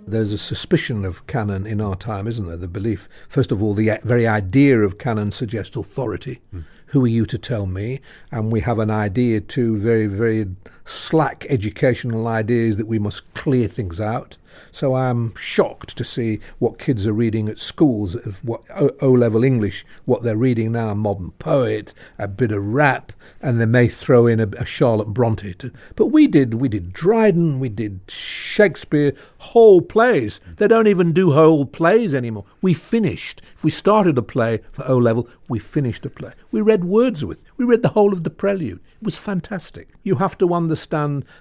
There's 0.05 0.33
a 0.33 0.39
suspicion 0.39 1.05
of 1.05 1.29
canon 1.29 1.65
in 1.65 1.81
our 1.81 1.95
time, 1.95 2.27
isn't 2.27 2.49
there? 2.49 2.57
The 2.57 2.67
belief, 2.67 3.09
first 3.29 3.53
of 3.53 3.62
all, 3.62 3.75
the 3.75 4.01
very 4.03 4.27
idea 4.27 4.81
of 4.81 4.99
canon 4.99 5.31
suggests 5.31 5.77
authority. 5.77 6.41
Mm. 6.53 6.65
Who 6.87 7.05
are 7.05 7.09
you 7.09 7.25
to 7.27 7.39
tell 7.39 7.67
me? 7.67 8.01
And 8.33 8.51
we 8.51 8.59
have 8.62 8.81
an 8.81 8.91
idea, 8.91 9.43
too, 9.43 9.79
very, 9.79 10.09
very 10.09 10.47
slack 10.87 11.44
educational 11.49 12.27
ideas 12.29 12.77
that 12.79 12.87
we 12.87 12.99
must 12.99 13.35
clear 13.35 13.68
things 13.68 14.01
out. 14.01 14.38
So 14.70 14.94
I'm 14.94 15.35
shocked 15.35 15.96
to 15.99 16.05
see 16.05 16.40
what 16.59 16.79
kids 16.79 17.07
are 17.07 17.12
reading 17.12 17.49
at 17.49 17.59
schools 17.59 18.14
of 18.14 18.42
what 18.42 18.62
O 19.03 19.11
level 19.11 19.44
English, 19.44 19.85
what 20.07 20.22
they're 20.22 20.37
reading 20.37 20.72
now, 20.72 20.88
a 20.88 20.94
modern 20.94 21.33
poet, 21.33 21.92
a 22.18 22.27
bit 22.27 22.53
of 22.53 22.64
rap, 22.64 23.12
and 23.42 23.61
they 23.61 23.66
may 23.66 23.88
throw 23.88 24.27
in 24.27 24.40
a, 24.40 24.49
a 24.59 24.64
Charlotte 24.64 25.09
Bronte. 25.09 25.53
To, 25.55 25.70
but 25.94 26.07
we 26.07 26.27
did, 26.27 26.55
we 26.55 26.68
did 26.68 26.92
Dryden, 26.92 27.61
we 27.61 27.68
did 27.68 28.01
Shakespeare, 28.09 29.12
whole 29.38 29.83
plays. 29.83 30.40
They 30.57 30.68
don't 30.68 30.88
even 30.88 31.12
do 31.12 31.33
whole 31.33 31.66
plays 31.66 32.14
anymore. 32.14 32.46
We 32.62 32.72
finished. 32.72 33.42
If 33.55 33.64
we 33.64 33.70
started 33.70 34.16
a 34.16 34.22
play 34.22 34.61
for 34.72 34.87
O 34.88 34.96
level, 34.96 35.29
we 35.49 35.59
finished 35.59 36.07
a 36.07 36.11
play. 36.11 36.33
We 36.51 36.61
read 36.62 36.85
Wordsworth. 36.85 37.44
We 37.59 37.64
read 37.64 37.83
the 37.83 37.90
whole 37.90 38.12
of 38.12 38.25
the 38.25 38.31
Prelude. 38.31 38.81
It 39.01 39.05
was 39.05 39.16
fantastic. 39.16 39.90
You 40.03 40.16
have 40.16 40.38
to 40.38 40.55
understand 40.55 40.76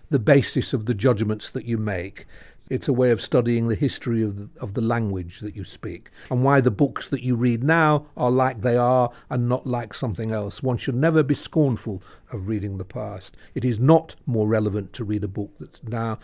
the 0.10 0.19
basis 0.19 0.74
of 0.74 0.86
the 0.86 0.93
judgments 0.93 1.50
that 1.50 1.65
you 1.65 1.78
make. 1.78 2.26
It's 2.67 2.88
a 2.88 2.93
way 2.93 3.12
of 3.12 3.21
studying 3.21 3.67
the 3.67 3.76
history 3.76 4.24
of 4.24 4.38
the, 4.38 4.50
of 4.60 4.74
the 4.74 4.82
language 4.82 5.39
that 5.41 5.56
you 5.56 5.63
speak 5.63 6.10
and 6.32 6.43
why 6.43 6.62
the 6.62 6.71
books 6.71 7.08
that 7.10 7.21
you 7.21 7.36
read 7.36 7.63
now 7.63 8.08
are 8.17 8.32
like 8.32 8.62
they 8.62 8.76
are 8.76 9.12
and 9.30 9.48
not 9.48 9.67
like 9.67 9.93
something 9.93 10.32
else. 10.32 10.63
One 10.63 10.78
should 10.78 10.95
never 10.95 11.21
be 11.21 11.36
scornful 11.36 12.02
of 12.34 12.50
reading 12.50 12.80
the 12.80 12.84
past. 12.84 13.38
It 13.54 13.63
is 13.63 13.80
not 13.80 14.15
more 14.26 14.48
relevant 14.48 14.93
to 14.93 15.04
read 15.04 15.24
a 15.24 15.28
book 15.28 15.52
that's 15.60 15.84
now. 15.84 16.17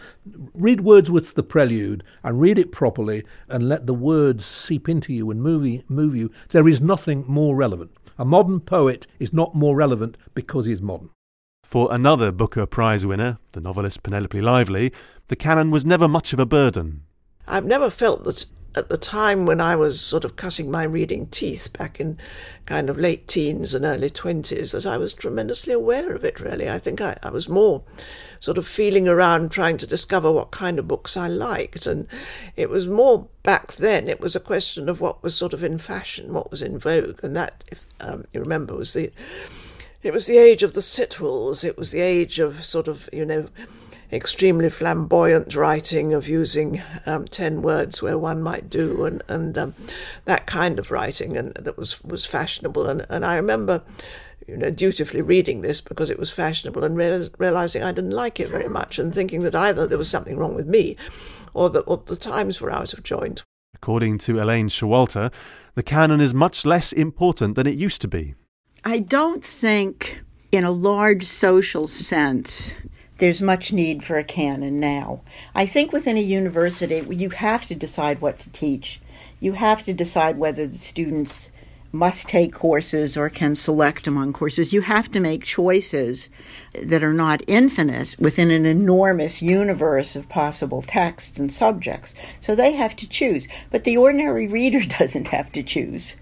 Read 0.55 0.81
Wordsworth's 0.81 1.33
The 1.33 1.43
Prelude 1.43 2.03
and 2.23 2.41
read 2.41 2.57
it 2.57 2.71
properly 2.71 3.23
and 3.47 3.69
let 3.69 3.85
the 3.85 3.93
words 3.93 4.43
seep 4.43 4.89
into 4.89 5.13
you 5.13 5.29
and 5.29 5.43
move, 5.43 5.87
move 5.91 6.15
you. 6.15 6.31
There 6.49 6.67
is 6.67 6.81
nothing 6.81 7.23
more 7.27 7.55
relevant. 7.55 7.91
A 8.17 8.25
modern 8.25 8.61
poet 8.61 9.05
is 9.19 9.31
not 9.31 9.53
more 9.53 9.75
relevant 9.75 10.17
because 10.33 10.65
he's 10.65 10.81
modern. 10.81 11.11
For 11.71 11.87
another 11.89 12.33
Booker 12.33 12.65
Prize 12.65 13.05
winner, 13.05 13.37
the 13.53 13.61
novelist 13.61 14.03
Penelope 14.03 14.41
Lively, 14.41 14.91
the 15.29 15.37
canon 15.37 15.71
was 15.71 15.85
never 15.85 16.05
much 16.05 16.33
of 16.33 16.39
a 16.41 16.45
burden. 16.45 17.03
I've 17.47 17.63
never 17.63 17.89
felt 17.89 18.25
that 18.25 18.45
at 18.75 18.89
the 18.89 18.97
time 18.97 19.45
when 19.45 19.61
I 19.61 19.77
was 19.77 20.01
sort 20.01 20.25
of 20.25 20.35
cutting 20.35 20.69
my 20.69 20.83
reading 20.83 21.27
teeth 21.27 21.71
back 21.71 22.01
in 22.01 22.17
kind 22.65 22.89
of 22.89 22.97
late 22.97 23.25
teens 23.25 23.73
and 23.73 23.85
early 23.85 24.09
20s 24.09 24.73
that 24.73 24.85
I 24.85 24.97
was 24.97 25.13
tremendously 25.13 25.71
aware 25.71 26.13
of 26.13 26.25
it, 26.25 26.41
really. 26.41 26.69
I 26.69 26.77
think 26.77 26.99
I, 26.99 27.17
I 27.23 27.29
was 27.29 27.47
more 27.47 27.85
sort 28.41 28.57
of 28.57 28.67
feeling 28.67 29.07
around 29.07 29.49
trying 29.49 29.77
to 29.77 29.87
discover 29.87 30.29
what 30.29 30.51
kind 30.51 30.77
of 30.77 30.89
books 30.89 31.15
I 31.15 31.29
liked. 31.29 31.85
And 31.85 32.05
it 32.57 32.69
was 32.69 32.85
more 32.85 33.29
back 33.43 33.71
then, 33.75 34.09
it 34.09 34.19
was 34.19 34.35
a 34.35 34.41
question 34.41 34.89
of 34.89 34.99
what 34.99 35.23
was 35.23 35.35
sort 35.35 35.53
of 35.53 35.63
in 35.63 35.77
fashion, 35.77 36.33
what 36.33 36.51
was 36.51 36.61
in 36.61 36.77
vogue. 36.77 37.23
And 37.23 37.33
that, 37.37 37.63
if 37.69 37.87
um, 38.01 38.25
you 38.33 38.41
remember, 38.41 38.75
was 38.75 38.91
the 38.91 39.09
it 40.03 40.13
was 40.13 40.27
the 40.27 40.37
age 40.37 40.63
of 40.63 40.73
the 40.73 40.81
Sitwells. 40.81 41.63
It 41.63 41.77
was 41.77 41.91
the 41.91 42.01
age 42.01 42.39
of 42.39 42.65
sort 42.65 42.87
of, 42.87 43.07
you 43.13 43.25
know, 43.25 43.47
extremely 44.11 44.69
flamboyant 44.69 45.55
writing 45.55 46.13
of 46.13 46.27
using 46.27 46.81
um, 47.05 47.27
10 47.27 47.61
words 47.61 48.01
where 48.01 48.17
one 48.17 48.43
might 48.43 48.69
do 48.69 49.05
and, 49.05 49.21
and 49.29 49.57
um, 49.57 49.73
that 50.25 50.45
kind 50.45 50.79
of 50.79 50.91
writing 50.91 51.37
and 51.37 51.53
that 51.55 51.77
was, 51.77 52.03
was 52.03 52.25
fashionable. 52.25 52.87
And, 52.87 53.05
and 53.09 53.23
I 53.23 53.35
remember, 53.37 53.83
you 54.47 54.57
know, 54.57 54.69
dutifully 54.69 55.21
reading 55.21 55.61
this 55.61 55.79
because 55.79 56.09
it 56.09 56.19
was 56.19 56.31
fashionable 56.31 56.83
and 56.83 56.97
real, 56.97 57.29
realizing 57.37 57.83
I 57.83 57.93
didn't 57.93 58.11
like 58.11 58.39
it 58.39 58.49
very 58.49 58.67
much 58.67 58.99
and 58.99 59.13
thinking 59.13 59.43
that 59.43 59.55
either 59.55 59.87
there 59.87 59.97
was 59.97 60.09
something 60.09 60.37
wrong 60.37 60.55
with 60.55 60.67
me 60.67 60.97
or 61.53 61.69
that 61.69 61.81
or 61.81 62.01
the 62.05 62.15
times 62.15 62.59
were 62.59 62.71
out 62.71 62.93
of 62.93 63.03
joint. 63.03 63.43
According 63.73 64.17
to 64.19 64.41
Elaine 64.41 64.67
Showalter, 64.67 65.31
the 65.75 65.83
canon 65.83 66.19
is 66.19 66.33
much 66.33 66.65
less 66.65 66.91
important 66.91 67.55
than 67.55 67.65
it 67.65 67.77
used 67.77 68.01
to 68.01 68.07
be. 68.07 68.35
I 68.83 68.97
don't 68.97 69.45
think, 69.45 70.23
in 70.51 70.63
a 70.63 70.71
large 70.71 71.25
social 71.25 71.85
sense, 71.85 72.73
there's 73.17 73.39
much 73.39 73.71
need 73.71 74.03
for 74.03 74.17
a 74.17 74.23
canon 74.23 74.79
now. 74.79 75.21
I 75.53 75.67
think 75.67 75.93
within 75.93 76.17
a 76.17 76.21
university, 76.21 77.05
you 77.11 77.29
have 77.29 77.67
to 77.67 77.75
decide 77.75 78.21
what 78.21 78.39
to 78.39 78.49
teach. 78.49 78.99
You 79.39 79.53
have 79.53 79.85
to 79.85 79.93
decide 79.93 80.39
whether 80.39 80.65
the 80.65 80.79
students 80.79 81.51
must 81.91 82.27
take 82.27 82.53
courses 82.53 83.15
or 83.15 83.29
can 83.29 83.55
select 83.55 84.07
among 84.07 84.33
courses. 84.33 84.73
You 84.73 84.81
have 84.81 85.11
to 85.11 85.19
make 85.19 85.43
choices 85.43 86.29
that 86.73 87.03
are 87.03 87.13
not 87.13 87.43
infinite 87.45 88.15
within 88.17 88.49
an 88.49 88.65
enormous 88.65 89.43
universe 89.43 90.15
of 90.15 90.27
possible 90.27 90.81
texts 90.81 91.37
and 91.37 91.53
subjects. 91.53 92.15
So 92.39 92.55
they 92.55 92.71
have 92.71 92.95
to 92.95 93.07
choose. 93.07 93.47
But 93.69 93.83
the 93.83 93.97
ordinary 93.97 94.47
reader 94.47 94.81
doesn't 94.99 95.27
have 95.27 95.51
to 95.51 95.61
choose 95.61 96.15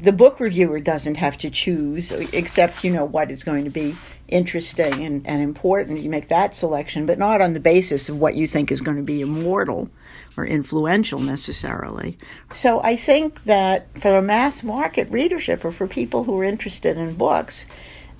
the 0.00 0.12
book 0.12 0.40
reviewer 0.40 0.80
doesn't 0.80 1.16
have 1.16 1.38
to 1.38 1.50
choose 1.50 2.12
except 2.12 2.84
you 2.84 2.90
know 2.90 3.04
what 3.04 3.30
is 3.30 3.44
going 3.44 3.64
to 3.64 3.70
be 3.70 3.94
interesting 4.28 5.04
and, 5.04 5.26
and 5.26 5.42
important. 5.42 6.00
You 6.00 6.10
make 6.10 6.28
that 6.28 6.54
selection 6.54 7.06
but 7.06 7.18
not 7.18 7.40
on 7.40 7.52
the 7.52 7.60
basis 7.60 8.08
of 8.08 8.18
what 8.18 8.34
you 8.34 8.46
think 8.46 8.72
is 8.72 8.80
going 8.80 8.96
to 8.96 9.02
be 9.02 9.20
immortal 9.20 9.90
or 10.36 10.44
influential 10.44 11.20
necessarily. 11.20 12.18
So 12.52 12.80
i 12.82 12.96
think 12.96 13.44
that 13.44 13.86
for 13.98 14.16
a 14.16 14.22
mass 14.22 14.62
market 14.62 15.10
readership 15.10 15.64
or 15.64 15.72
for 15.72 15.86
people 15.86 16.24
who 16.24 16.38
are 16.40 16.44
interested 16.44 16.96
in 16.96 17.14
books 17.14 17.66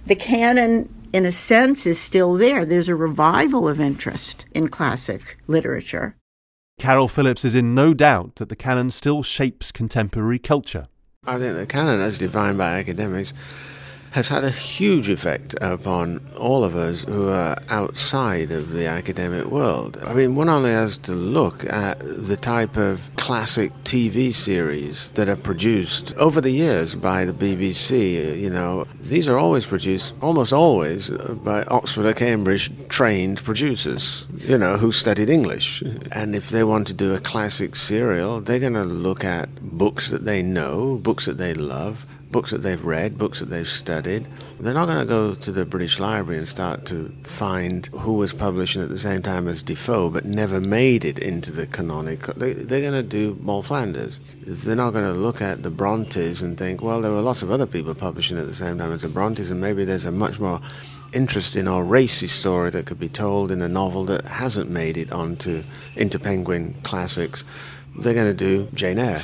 the 0.06 0.14
canon 0.14 0.88
in 1.12 1.24
a 1.24 1.32
sense 1.32 1.86
is 1.86 1.98
still 1.98 2.34
there. 2.34 2.64
There's 2.64 2.88
a 2.88 2.96
revival 2.96 3.68
of 3.68 3.80
interest 3.80 4.46
in 4.52 4.68
classic 4.68 5.38
literature. 5.46 6.16
Caryl 6.78 7.08
Phillips 7.08 7.44
is 7.44 7.54
in 7.54 7.74
no 7.74 7.94
doubt 7.94 8.34
that 8.36 8.48
the 8.48 8.56
canon 8.56 8.90
still 8.90 9.22
shapes 9.22 9.70
contemporary 9.70 10.40
culture 10.40 10.88
I 11.26 11.38
think 11.38 11.56
the 11.56 11.66
canon, 11.66 12.00
as 12.00 12.18
defined 12.18 12.58
by 12.58 12.78
academics, 12.78 13.32
has 14.14 14.28
had 14.28 14.44
a 14.44 14.50
huge 14.50 15.08
effect 15.08 15.56
upon 15.60 16.20
all 16.38 16.62
of 16.62 16.76
us 16.76 17.02
who 17.02 17.28
are 17.28 17.56
outside 17.68 18.52
of 18.52 18.70
the 18.70 18.86
academic 18.86 19.44
world. 19.46 19.98
I 20.06 20.14
mean, 20.14 20.36
one 20.36 20.48
only 20.48 20.70
has 20.70 20.96
to 20.98 21.12
look 21.12 21.64
at 21.64 21.98
the 21.98 22.36
type 22.36 22.76
of 22.76 23.10
classic 23.16 23.72
TV 23.82 24.32
series 24.32 25.10
that 25.12 25.28
are 25.28 25.34
produced 25.34 26.16
over 26.16 26.40
the 26.40 26.52
years 26.52 26.94
by 26.94 27.24
the 27.24 27.32
BBC. 27.32 28.38
You 28.40 28.50
know, 28.50 28.86
these 29.00 29.26
are 29.28 29.36
always 29.36 29.66
produced, 29.66 30.14
almost 30.20 30.52
always, 30.52 31.08
by 31.10 31.64
Oxford 31.64 32.06
or 32.06 32.14
Cambridge 32.14 32.70
trained 32.88 33.42
producers, 33.42 34.28
you 34.36 34.56
know, 34.56 34.76
who 34.76 34.92
studied 34.92 35.28
English. 35.28 35.82
And 36.12 36.36
if 36.36 36.50
they 36.50 36.62
want 36.62 36.86
to 36.86 36.94
do 36.94 37.14
a 37.14 37.18
classic 37.18 37.74
serial, 37.74 38.40
they're 38.40 38.60
going 38.60 38.74
to 38.74 38.84
look 38.84 39.24
at 39.24 39.48
books 39.60 40.08
that 40.10 40.24
they 40.24 40.40
know, 40.40 40.98
books 40.98 41.26
that 41.26 41.38
they 41.38 41.52
love, 41.52 42.06
books 42.34 42.50
that 42.50 42.62
they've 42.62 42.84
read, 42.84 43.16
books 43.16 43.38
that 43.38 43.48
they've 43.48 43.68
studied. 43.68 44.26
They're 44.58 44.74
not 44.74 44.86
going 44.86 44.98
to 44.98 45.04
go 45.06 45.34
to 45.34 45.52
the 45.52 45.64
British 45.64 46.00
Library 46.00 46.36
and 46.36 46.48
start 46.48 46.84
to 46.86 47.14
find 47.22 47.86
who 47.92 48.14
was 48.14 48.32
publishing 48.32 48.82
at 48.82 48.88
the 48.88 48.98
same 48.98 49.22
time 49.22 49.46
as 49.46 49.62
Defoe 49.62 50.10
but 50.10 50.24
never 50.24 50.60
made 50.60 51.04
it 51.04 51.20
into 51.20 51.52
the 51.52 51.68
canonic. 51.68 52.22
They, 52.34 52.50
are 52.50 52.90
going 52.90 52.92
to 52.92 53.04
do 53.04 53.38
Moll 53.40 53.62
Flanders. 53.62 54.18
They're 54.44 54.74
not 54.74 54.90
going 54.90 55.04
to 55.04 55.16
look 55.16 55.40
at 55.40 55.62
the 55.62 55.70
Brontes 55.70 56.42
and 56.42 56.58
think, 56.58 56.82
well, 56.82 57.00
there 57.00 57.12
were 57.12 57.20
lots 57.20 57.44
of 57.44 57.52
other 57.52 57.66
people 57.66 57.94
publishing 57.94 58.36
at 58.36 58.48
the 58.48 58.52
same 58.54 58.78
time 58.78 58.90
as 58.90 59.02
the 59.02 59.08
Brontes, 59.08 59.50
and 59.50 59.60
maybe 59.60 59.84
there's 59.84 60.04
a 60.04 60.10
much 60.10 60.40
more 60.40 60.60
interesting 61.12 61.68
or 61.68 61.84
racy 61.84 62.26
story 62.26 62.70
that 62.70 62.86
could 62.86 62.98
be 62.98 63.08
told 63.08 63.52
in 63.52 63.62
a 63.62 63.68
novel 63.68 64.04
that 64.06 64.24
hasn't 64.24 64.68
made 64.68 64.96
it 64.96 65.12
onto 65.12 65.62
into 65.94 66.18
Penguin 66.18 66.74
Classics. 66.82 67.44
They're 67.96 68.12
going 68.12 68.36
to 68.36 68.44
do 68.50 68.66
Jane 68.74 68.98
Eyre. 68.98 69.22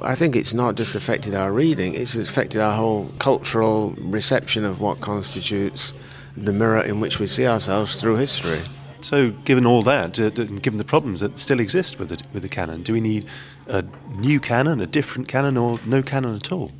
I 0.00 0.14
think 0.14 0.36
it's 0.36 0.54
not 0.54 0.76
just 0.76 0.94
affected 0.94 1.34
our 1.34 1.52
reading, 1.52 1.94
it's 1.94 2.14
affected 2.14 2.60
our 2.60 2.72
whole 2.72 3.10
cultural 3.18 3.94
reception 3.98 4.64
of 4.64 4.80
what 4.80 5.00
constitutes 5.00 5.92
the 6.36 6.52
mirror 6.52 6.80
in 6.80 7.00
which 7.00 7.18
we 7.18 7.26
see 7.26 7.46
ourselves 7.46 8.00
through 8.00 8.16
history. 8.16 8.60
So, 9.00 9.30
given 9.30 9.66
all 9.66 9.82
that, 9.82 10.18
uh, 10.18 10.30
given 10.30 10.78
the 10.78 10.84
problems 10.84 11.20
that 11.20 11.38
still 11.38 11.60
exist 11.60 11.98
with 11.98 12.08
the, 12.08 12.22
with 12.32 12.42
the 12.42 12.48
canon, 12.48 12.82
do 12.82 12.92
we 12.92 13.00
need 13.00 13.26
a 13.66 13.84
new 14.16 14.40
canon, 14.40 14.80
a 14.80 14.86
different 14.86 15.28
canon, 15.28 15.56
or 15.56 15.78
no 15.86 16.02
canon 16.02 16.34
at 16.34 16.50
all? 16.50 16.72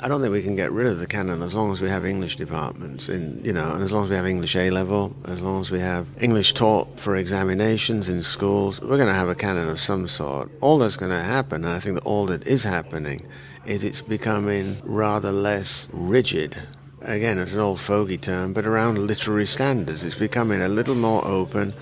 I 0.00 0.08
don't 0.08 0.20
think 0.20 0.32
we 0.32 0.42
can 0.42 0.56
get 0.56 0.72
rid 0.72 0.88
of 0.88 0.98
the 0.98 1.06
canon 1.06 1.40
as 1.40 1.54
long 1.54 1.70
as 1.70 1.80
we 1.80 1.88
have 1.88 2.04
English 2.04 2.34
departments 2.34 3.08
in, 3.08 3.40
you 3.44 3.52
know, 3.52 3.72
and 3.72 3.82
as 3.82 3.92
long 3.92 4.04
as 4.04 4.10
we 4.10 4.16
have 4.16 4.26
English 4.26 4.56
A 4.56 4.70
level, 4.70 5.14
as 5.24 5.40
long 5.40 5.60
as 5.60 5.70
we 5.70 5.78
have 5.78 6.08
English 6.20 6.52
taught 6.54 6.98
for 6.98 7.14
examinations 7.14 8.08
in 8.08 8.24
schools, 8.24 8.80
we're 8.80 8.96
going 8.96 9.08
to 9.08 9.14
have 9.14 9.28
a 9.28 9.36
canon 9.36 9.68
of 9.68 9.78
some 9.78 10.08
sort. 10.08 10.50
All 10.60 10.78
that's 10.78 10.96
going 10.96 11.12
to 11.12 11.22
happen, 11.22 11.64
and 11.64 11.72
I 11.72 11.78
think 11.78 11.94
that 11.94 12.04
all 12.04 12.26
that 12.26 12.44
is 12.44 12.64
happening, 12.64 13.24
is 13.66 13.84
it's 13.84 14.02
becoming 14.02 14.78
rather 14.82 15.30
less 15.30 15.86
rigid. 15.92 16.56
Again, 17.00 17.38
it's 17.38 17.54
an 17.54 17.60
old 17.60 17.80
fogey 17.80 18.18
term, 18.18 18.52
but 18.52 18.66
around 18.66 18.98
literary 18.98 19.46
standards, 19.46 20.04
it's 20.04 20.16
becoming 20.16 20.60
a 20.60 20.68
little 20.68 20.96
more 20.96 21.24
open 21.24 21.72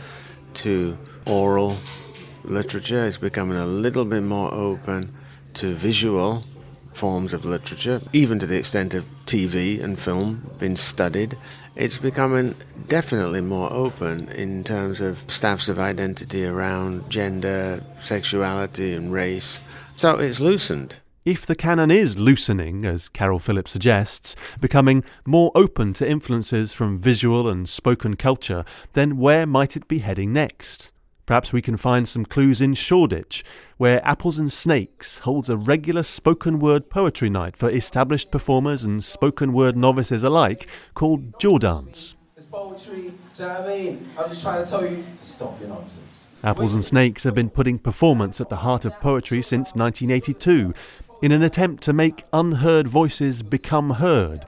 to 0.55 0.99
oral 1.27 1.79
literature. 2.45 3.07
It's 3.07 3.17
becoming 3.17 3.57
a 3.57 3.67
little 3.67 4.05
bit 4.05 4.23
more 4.23 4.53
open 4.53 5.15
to 5.55 5.73
visual 5.73 6.45
forms 6.95 7.33
of 7.33 7.45
literature, 7.45 8.01
even 8.13 8.39
to 8.39 8.47
the 8.47 8.59
extent 8.59 8.95
of 8.95 9.05
TV 9.27 9.83
and 9.83 9.99
film 9.99 10.51
being 10.59 10.77
studied. 10.77 11.37
It's 11.75 11.99
becoming 11.99 12.55
definitely 12.89 13.41
more 13.41 13.73
open 13.73 14.29
in 14.29 14.63
terms 14.63 15.01
of 15.01 15.25
staffs 15.27 15.69
of 15.69 15.79
identity 15.79 16.45
around 16.45 17.09
gender, 17.09 17.83
sexuality, 18.01 18.93
and 18.93 19.13
race. 19.13 19.61
So 19.97 20.19
it's 20.19 20.41
loosened. 20.41 21.01
If 21.25 21.47
the 21.47 21.55
canon 21.55 21.91
is 21.91 22.19
loosening, 22.19 22.85
as 22.85 23.09
Caryl 23.09 23.39
Phillips 23.39 23.71
suggests, 23.71 24.37
becoming 24.61 25.05
more 25.25 25.51
open 25.55 25.93
to 25.95 26.09
influences 26.09 26.73
from 26.73 26.99
visual 26.99 27.49
and 27.49 27.69
spoken 27.69 28.17
culture, 28.17 28.65
then 28.93 29.17
where 29.17 29.47
might 29.47 29.77
it 29.77 29.89
be 29.89 30.01
heading 30.01 30.33
next? 30.33 30.92
Perhaps 31.33 31.55
we 31.55 31.63
can 31.63 31.79
find 31.79 32.07
some 32.07 32.27
clues 32.27 32.61
in 32.61 32.75
Shoreditch, 32.75 33.43
where 33.79 34.07
Apples 34.07 34.39
and 34.39 34.53
Snakes 34.53 35.21
holds 35.21 35.49
a 35.49 35.57
regular 35.57 36.03
spoken 36.03 36.59
word 36.59 36.91
poetry 36.91 37.31
night 37.31 37.57
for 37.57 37.71
established 37.71 38.31
performers 38.31 38.85
and 38.85 39.03
spoken 39.03 39.55
word 39.55 39.75
novices 39.75 40.23
alike 40.25 40.67
called 40.93 41.39
Jawdance. 41.39 42.17
It's 42.37 42.45
poetry, 42.45 43.15
do 43.35 43.43
you 43.45 43.49
know 43.49 43.49
what 43.49 43.63
I 43.63 43.67
mean? 43.67 44.11
I'm 44.19 44.29
just 44.29 44.43
trying 44.43 44.63
to 44.63 44.71
tell 44.71 44.87
you 44.87 45.03
to 45.03 45.17
stop 45.17 45.59
your 45.59 45.71
nonsense. 45.71 46.29
Apples 46.45 46.75
and 46.75 46.85
Snakes 46.85 47.25
have 47.25 47.35
been 47.35 47.49
putting 47.49 47.79
performance 47.79 48.39
at 48.39 48.51
the 48.51 48.57
heart 48.57 48.85
of 48.85 48.93
poetry 49.01 49.41
since 49.41 49.75
1982 49.75 50.75
in 51.23 51.33
an 51.33 51.41
attempt 51.41 51.83
to 51.85 51.95
make 51.95 52.27
unheard 52.35 52.89
voices 52.89 53.43
become 53.43 53.89
heard 53.89 54.45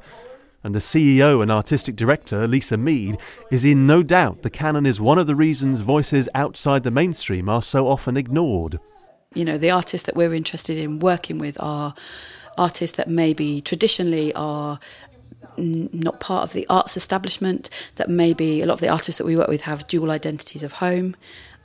and 0.64 0.74
the 0.74 0.81
CEO 0.81 1.42
and 1.42 1.53
artistic 1.53 1.94
director, 1.94 2.48
Lisa 2.48 2.77
Mead, 2.79 3.18
is 3.50 3.64
in 3.64 3.87
no 3.87 4.03
doubt 4.03 4.42
the 4.42 4.50
canon 4.50 4.87
is 4.87 5.00
one 5.00 5.18
of 5.18 5.27
the 5.27 5.37
reasons 5.37 5.81
voices 5.81 6.29
outside 6.35 6.83
the 6.83 6.90
mainstream 6.90 7.48
are 7.48 7.62
so 7.62 7.87
often 7.87 8.16
ignored. 8.16 8.81
You 9.35 9.44
know, 9.44 9.59
the 9.59 9.70
artists 9.70 10.07
that 10.07 10.16
we're 10.16 10.33
interested 10.33 10.79
in 10.79 11.00
working 11.00 11.38
with 11.38 11.61
are 11.61 11.94
artists 12.57 12.96
that 12.96 13.09
maybe 13.09 13.61
traditionally 13.61 14.33
are 14.35 14.81
not 15.57 16.18
part 16.18 16.44
of 16.44 16.53
the 16.53 16.66
arts 16.68 16.96
establishment, 16.96 17.68
that 17.96 18.09
maybe 18.09 18.62
a 18.62 18.66
lot 18.66 18.74
of 18.74 18.81
the 18.81 18.88
artists 18.88 19.18
that 19.18 19.27
we 19.27 19.37
work 19.37 19.48
with 19.48 19.62
have 19.62 19.87
dual 19.87 20.11
identities 20.11 20.62
of 20.62 20.72
home. 20.72 21.14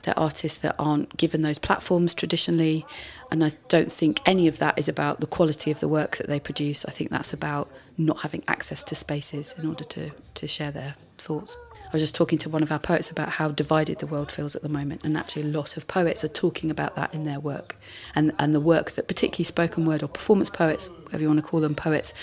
They're 0.02 0.18
artists 0.18 0.58
that 0.58 0.74
aren't 0.78 1.16
given 1.16 1.42
those 1.42 1.58
platforms 1.58 2.14
traditionally. 2.14 2.86
And 3.30 3.44
I 3.44 3.52
don't 3.68 3.92
think 3.92 4.20
any 4.26 4.48
of 4.48 4.58
that 4.58 4.78
is 4.78 4.88
about 4.88 5.20
the 5.20 5.26
quality 5.26 5.70
of 5.70 5.80
the 5.80 5.88
work 5.88 6.16
that 6.16 6.26
they 6.26 6.40
produce. 6.40 6.84
I 6.84 6.90
think 6.90 7.10
that's 7.10 7.32
about 7.32 7.70
not 7.98 8.20
having 8.20 8.42
access 8.48 8.82
to 8.84 8.94
spaces 8.94 9.54
in 9.58 9.66
order 9.68 9.84
to, 9.84 10.10
to 10.34 10.46
share 10.46 10.70
their 10.70 10.94
thoughts. 11.18 11.56
I 11.90 11.92
was 11.92 12.02
just 12.02 12.14
talking 12.14 12.38
to 12.38 12.48
one 12.48 12.62
of 12.62 12.70
our 12.70 12.78
poets 12.78 13.10
about 13.10 13.30
how 13.30 13.48
divided 13.48 13.98
the 13.98 14.06
world 14.06 14.30
feels 14.30 14.54
at 14.54 14.62
the 14.62 14.68
moment, 14.68 15.02
and 15.02 15.16
actually, 15.16 15.42
a 15.42 15.46
lot 15.46 15.76
of 15.76 15.88
poets 15.88 16.24
are 16.24 16.28
talking 16.28 16.70
about 16.70 16.94
that 16.94 17.12
in 17.12 17.24
their 17.24 17.40
work. 17.40 17.74
And, 18.14 18.32
and 18.38 18.54
the 18.54 18.60
work 18.60 18.92
that, 18.92 19.08
particularly 19.08 19.42
spoken 19.42 19.84
word 19.84 20.04
or 20.04 20.06
performance 20.06 20.50
poets, 20.50 20.88
whatever 20.88 21.22
you 21.22 21.28
want 21.28 21.40
to 21.40 21.46
call 21.46 21.58
them, 21.58 21.74
poets, 21.74 22.14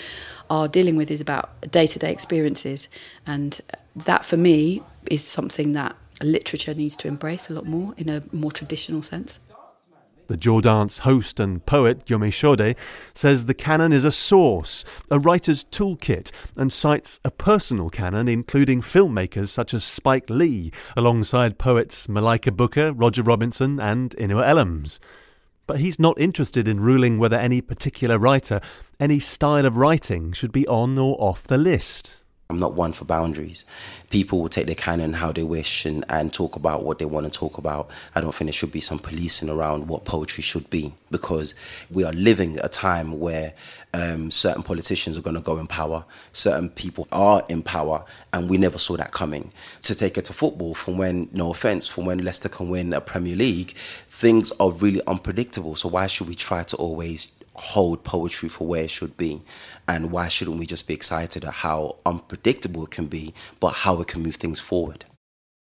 are 0.48 0.68
dealing 0.68 0.96
with 0.96 1.10
is 1.10 1.20
about 1.20 1.50
day 1.70 1.86
to 1.86 1.98
day 1.98 2.10
experiences. 2.10 2.88
And 3.26 3.60
that, 3.94 4.24
for 4.24 4.38
me, 4.38 4.82
is 5.10 5.22
something 5.22 5.72
that 5.72 5.94
literature 6.24 6.74
needs 6.74 6.96
to 6.98 7.08
embrace 7.08 7.50
a 7.50 7.54
lot 7.54 7.66
more 7.66 7.94
in 7.96 8.08
a 8.08 8.22
more 8.32 8.52
traditional 8.52 9.02
sense. 9.02 9.40
The 10.28 10.36
Jaw 10.36 10.60
host 10.60 11.40
and 11.40 11.64
poet 11.64 12.04
Yomi 12.04 12.34
Sode 12.34 12.76
says 13.14 13.46
the 13.46 13.54
canon 13.54 13.94
is 13.94 14.04
a 14.04 14.12
source, 14.12 14.84
a 15.10 15.18
writer's 15.18 15.64
toolkit, 15.64 16.30
and 16.54 16.70
cites 16.70 17.18
a 17.24 17.30
personal 17.30 17.88
canon 17.88 18.28
including 18.28 18.82
filmmakers 18.82 19.48
such 19.48 19.72
as 19.72 19.84
Spike 19.84 20.28
Lee, 20.28 20.70
alongside 20.94 21.56
poets 21.56 22.10
Malika 22.10 22.52
Booker, 22.52 22.92
Roger 22.92 23.22
Robinson, 23.22 23.80
and 23.80 24.10
Inua 24.18 24.46
Ellams. 24.46 24.98
But 25.66 25.80
he's 25.80 25.98
not 25.98 26.20
interested 26.20 26.68
in 26.68 26.80
ruling 26.80 27.18
whether 27.18 27.38
any 27.38 27.62
particular 27.62 28.18
writer, 28.18 28.60
any 29.00 29.20
style 29.20 29.64
of 29.64 29.78
writing, 29.78 30.32
should 30.32 30.52
be 30.52 30.66
on 30.66 30.98
or 30.98 31.16
off 31.18 31.44
the 31.44 31.56
list. 31.56 32.17
I'm 32.50 32.56
not 32.56 32.72
one 32.72 32.92
for 32.92 33.04
boundaries. 33.04 33.66
People 34.08 34.40
will 34.40 34.48
take 34.48 34.64
their 34.64 34.74
canon 34.74 35.12
how 35.12 35.32
they 35.32 35.42
wish 35.42 35.84
and, 35.84 36.02
and 36.08 36.32
talk 36.32 36.56
about 36.56 36.82
what 36.82 36.98
they 36.98 37.04
want 37.04 37.26
to 37.26 37.30
talk 37.30 37.58
about. 37.58 37.90
I 38.14 38.22
don't 38.22 38.34
think 38.34 38.46
there 38.46 38.54
should 38.54 38.72
be 38.72 38.80
some 38.80 38.98
policing 38.98 39.50
around 39.50 39.86
what 39.86 40.06
poetry 40.06 40.40
should 40.40 40.70
be 40.70 40.94
because 41.10 41.54
we 41.90 42.04
are 42.04 42.12
living 42.14 42.58
a 42.60 42.68
time 42.70 43.20
where 43.20 43.52
um, 43.92 44.30
certain 44.30 44.62
politicians 44.62 45.18
are 45.18 45.20
going 45.20 45.36
to 45.36 45.42
go 45.42 45.58
in 45.58 45.66
power, 45.66 46.06
certain 46.32 46.70
people 46.70 47.06
are 47.12 47.42
in 47.50 47.62
power, 47.62 48.02
and 48.32 48.48
we 48.48 48.56
never 48.56 48.78
saw 48.78 48.96
that 48.96 49.12
coming. 49.12 49.52
To 49.82 49.94
take 49.94 50.16
it 50.16 50.24
to 50.24 50.32
football, 50.32 50.72
from 50.72 50.96
when, 50.96 51.28
no 51.34 51.50
offense, 51.50 51.86
from 51.86 52.06
when 52.06 52.24
Leicester 52.24 52.48
can 52.48 52.70
win 52.70 52.94
a 52.94 53.02
Premier 53.02 53.36
League, 53.36 53.72
things 53.72 54.52
are 54.52 54.70
really 54.72 55.02
unpredictable. 55.06 55.74
So 55.74 55.90
why 55.90 56.06
should 56.06 56.28
we 56.28 56.34
try 56.34 56.62
to 56.62 56.76
always 56.76 57.30
hold 57.58 58.04
poetry 58.04 58.48
for 58.48 58.66
where 58.66 58.84
it 58.84 58.90
should 58.90 59.16
be. 59.16 59.42
And 59.86 60.10
why 60.10 60.28
shouldn't 60.28 60.58
we 60.58 60.66
just 60.66 60.88
be 60.88 60.94
excited 60.94 61.44
at 61.44 61.54
how 61.54 61.96
unpredictable 62.06 62.84
it 62.84 62.90
can 62.90 63.06
be, 63.06 63.34
but 63.60 63.70
how 63.70 64.00
it 64.00 64.08
can 64.08 64.22
move 64.22 64.36
things 64.36 64.60
forward? 64.60 65.04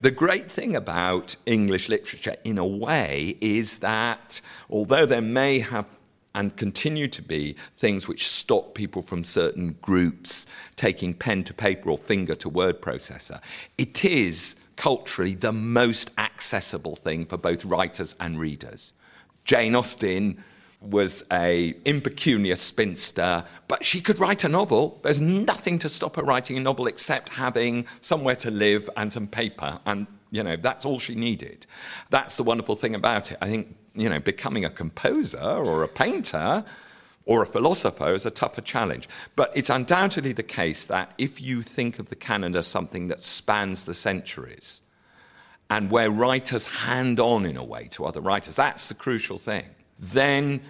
The 0.00 0.10
great 0.10 0.50
thing 0.50 0.76
about 0.76 1.36
English 1.46 1.88
literature, 1.88 2.36
in 2.44 2.58
a 2.58 2.66
way, 2.66 3.38
is 3.40 3.78
that 3.78 4.40
although 4.68 5.06
there 5.06 5.22
may 5.22 5.60
have 5.60 5.88
and 6.34 6.54
continue 6.56 7.08
to 7.08 7.22
be 7.22 7.56
things 7.78 8.06
which 8.06 8.28
stop 8.28 8.74
people 8.74 9.00
from 9.00 9.24
certain 9.24 9.74
groups 9.80 10.46
taking 10.76 11.14
pen 11.14 11.42
to 11.42 11.54
paper 11.54 11.90
or 11.90 11.96
finger 11.96 12.34
to 12.34 12.48
word 12.50 12.82
processor, 12.82 13.40
it 13.78 14.04
is 14.04 14.54
culturally 14.76 15.34
the 15.34 15.52
most 15.52 16.10
accessible 16.18 16.94
thing 16.94 17.24
for 17.24 17.38
both 17.38 17.64
writers 17.64 18.14
and 18.20 18.38
readers. 18.38 18.92
Jane 19.44 19.74
Austen 19.74 20.44
was 20.90 21.24
a 21.32 21.74
impecunious 21.84 22.60
spinster, 22.60 23.44
but 23.68 23.84
she 23.84 24.00
could 24.00 24.18
write 24.20 24.44
a 24.44 24.48
novel. 24.48 25.00
There's 25.02 25.20
nothing 25.20 25.78
to 25.80 25.88
stop 25.88 26.16
her 26.16 26.22
writing 26.22 26.56
a 26.56 26.60
novel 26.60 26.86
except 26.86 27.30
having 27.30 27.86
somewhere 28.00 28.36
to 28.36 28.50
live 28.50 28.88
and 28.96 29.12
some 29.12 29.26
paper, 29.26 29.80
and 29.86 30.06
you 30.30 30.42
know 30.42 30.56
that's 30.56 30.84
all 30.84 30.98
she 30.98 31.14
needed. 31.14 31.66
That's 32.10 32.36
the 32.36 32.42
wonderful 32.42 32.76
thing 32.76 32.94
about 32.94 33.32
it. 33.32 33.38
I 33.40 33.48
think 33.48 33.76
you 33.94 34.08
know 34.08 34.20
becoming 34.20 34.64
a 34.64 34.70
composer 34.70 35.38
or 35.40 35.82
a 35.82 35.88
painter 35.88 36.64
or 37.24 37.42
a 37.42 37.46
philosopher 37.46 38.12
is 38.12 38.24
a 38.24 38.30
tougher 38.30 38.60
challenge. 38.60 39.08
But 39.34 39.50
it's 39.56 39.68
undoubtedly 39.68 40.32
the 40.32 40.44
case 40.44 40.86
that 40.86 41.12
if 41.18 41.42
you 41.42 41.62
think 41.62 41.98
of 41.98 42.08
the 42.08 42.14
canon 42.14 42.54
as 42.54 42.68
something 42.68 43.08
that 43.08 43.20
spans 43.20 43.84
the 43.84 43.94
centuries, 43.94 44.82
and 45.68 45.90
where 45.90 46.10
writers 46.10 46.66
hand 46.66 47.18
on 47.18 47.44
in 47.44 47.56
a 47.56 47.64
way 47.64 47.88
to 47.88 48.04
other 48.04 48.20
writers, 48.20 48.54
that's 48.54 48.88
the 48.88 48.94
crucial 48.94 49.38
thing 49.38 49.64
then 49.98 50.60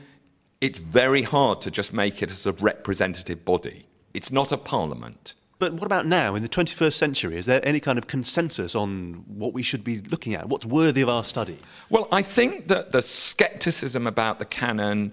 it's 0.66 0.80
very 0.80 1.22
hard 1.22 1.60
to 1.60 1.70
just 1.70 1.92
make 1.92 2.22
it 2.24 2.30
as 2.32 2.44
a 2.44 2.50
representative 2.50 3.44
body. 3.44 3.86
It's 4.14 4.32
not 4.32 4.50
a 4.50 4.56
parliament. 4.56 5.36
But 5.60 5.74
what 5.74 5.84
about 5.84 6.06
now, 6.06 6.34
in 6.34 6.42
the 6.42 6.48
21st 6.48 6.94
century? 6.94 7.38
Is 7.38 7.46
there 7.46 7.60
any 7.62 7.78
kind 7.78 7.98
of 7.98 8.08
consensus 8.08 8.74
on 8.74 9.24
what 9.28 9.52
we 9.52 9.62
should 9.62 9.84
be 9.84 10.00
looking 10.00 10.34
at? 10.34 10.48
What's 10.48 10.66
worthy 10.66 11.02
of 11.02 11.08
our 11.08 11.22
study? 11.22 11.58
Well, 11.88 12.08
I 12.10 12.22
think 12.22 12.66
that 12.66 12.90
the 12.90 13.00
skepticism 13.00 14.08
about 14.08 14.40
the 14.40 14.44
canon, 14.44 15.12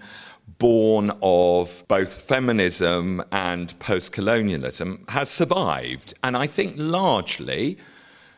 born 0.58 1.12
of 1.22 1.84
both 1.86 2.20
feminism 2.22 3.22
and 3.30 3.78
post 3.78 4.10
colonialism, 4.10 5.04
has 5.08 5.30
survived. 5.30 6.14
And 6.24 6.36
I 6.36 6.48
think 6.48 6.74
largely 6.76 7.78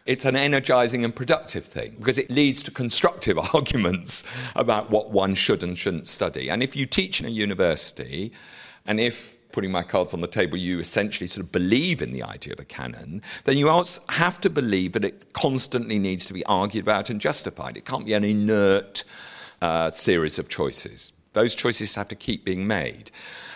it's 0.07 0.25
an 0.25 0.37
energizing 0.37 1.05
and 1.05 1.15
productive 1.15 1.65
thing 1.65 1.95
because 1.99 2.19
it 2.19 2.31
leads 2.31 2.63
to 2.65 2.71
constructive 2.71 3.39
arguments 3.55 4.25
about 4.55 4.91
what 4.91 5.11
one 5.11 5.35
should 5.35 5.63
and 5.63 5.77
shouldn't 5.77 6.07
study. 6.07 6.49
And 6.49 6.63
if 6.63 6.77
you 6.77 6.87
teach 6.87 7.21
in 7.21 7.27
a 7.27 7.31
university, 7.31 8.33
and 8.87 9.01
if 9.01 9.37
putting 9.53 9.73
my 9.73 9.83
cards 9.83 10.13
on 10.13 10.21
the 10.21 10.27
table, 10.27 10.59
you 10.59 10.79
essentially 10.79 11.27
sort 11.27 11.43
of 11.43 11.51
believe 11.51 12.03
in 12.03 12.13
the 12.13 12.23
idea 12.23 12.53
of 12.53 12.61
a 12.61 12.65
canon, 12.65 13.23
then 13.45 13.57
you 13.57 13.69
also 13.69 14.03
have 14.11 14.39
to 14.39 14.51
believe 14.51 14.93
that 14.93 15.05
it 15.05 15.33
constantly 15.33 15.99
needs 15.99 16.27
to 16.27 16.35
be 16.35 16.45
argued 16.45 16.85
about 16.85 17.09
and 17.09 17.21
justified. 17.21 17.77
It 17.77 17.87
can't 17.87 18.05
be 18.05 18.13
an 18.13 18.23
inert 18.23 19.03
uh, 19.63 19.91
series 19.91 20.39
of 20.39 20.49
choices. 20.49 21.15
Those 21.33 21.55
choices 21.55 21.95
have 21.95 22.09
to 22.09 22.15
keep 22.15 22.45
being 22.45 22.67
made. 22.67 23.11